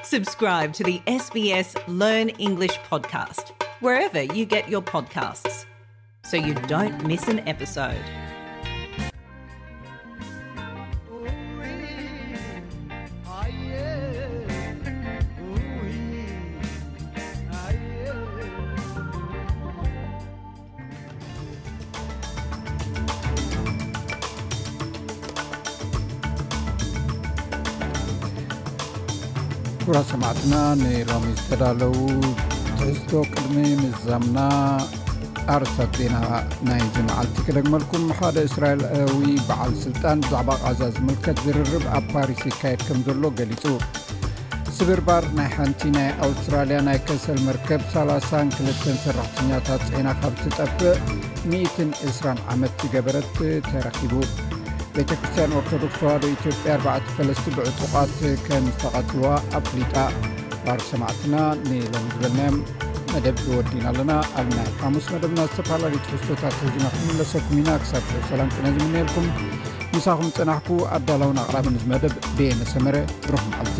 [29.96, 31.93] እዛ ሰማዕትና ንሎም ዝተዳለዉ
[32.78, 34.38] ትሕዝቶ ቅድሚ ምዛምና
[35.54, 36.18] ኣርሳት ዜና
[36.70, 39.20] ናይ ዚማዓልቲ ክለግመልኩም ሓደ እስራኤላዊ
[39.50, 43.64] በዓል ስልጣን ብዛዕባ ቃዛ ዝምልከት ዝርርብ ኣብ ፓሪስ ካየድ ከም ዘሎ ገሊጹ
[44.80, 50.78] ስብርባር ናይ ሓንቲ ናይ ኣውስትራልያ ናይ ከሰል መርከብ 32 ሰራሕተኛታት ፅና ካብቲ ጠፍ
[51.56, 53.32] 120 ዓመት ዝገበረት
[53.70, 54.14] ተራኺቡ
[54.98, 58.14] ቤተክርስትያን ኦርቶዶክስ ተዋህዶ ኢትዮጵያ 4ፈስቲ ብዕጡቃት
[58.46, 59.30] ከም ዝተቐትልዋ
[59.60, 59.96] ኣፍሊጣ
[60.66, 61.36] ባር ሰማዕትና
[61.70, 62.58] ንሎም ዝበለናዮም
[63.14, 68.54] መደብ ዝወዲና ኣለና ኣብ ናይ ሓሙስ መደብና ዝተፈላለዩ ክዝቶታት ሕዙና ክመለሰኩም ኢና ክሳብ ትዕ ሰላም
[68.58, 69.28] ጥነ ዝምንኤልኩም
[70.00, 73.80] ንሳኹም ፅናሕኩ ኣዳላውን ኣቕራብንዝመደብ ብየ መሰመረ ብረኹም ዓልቲ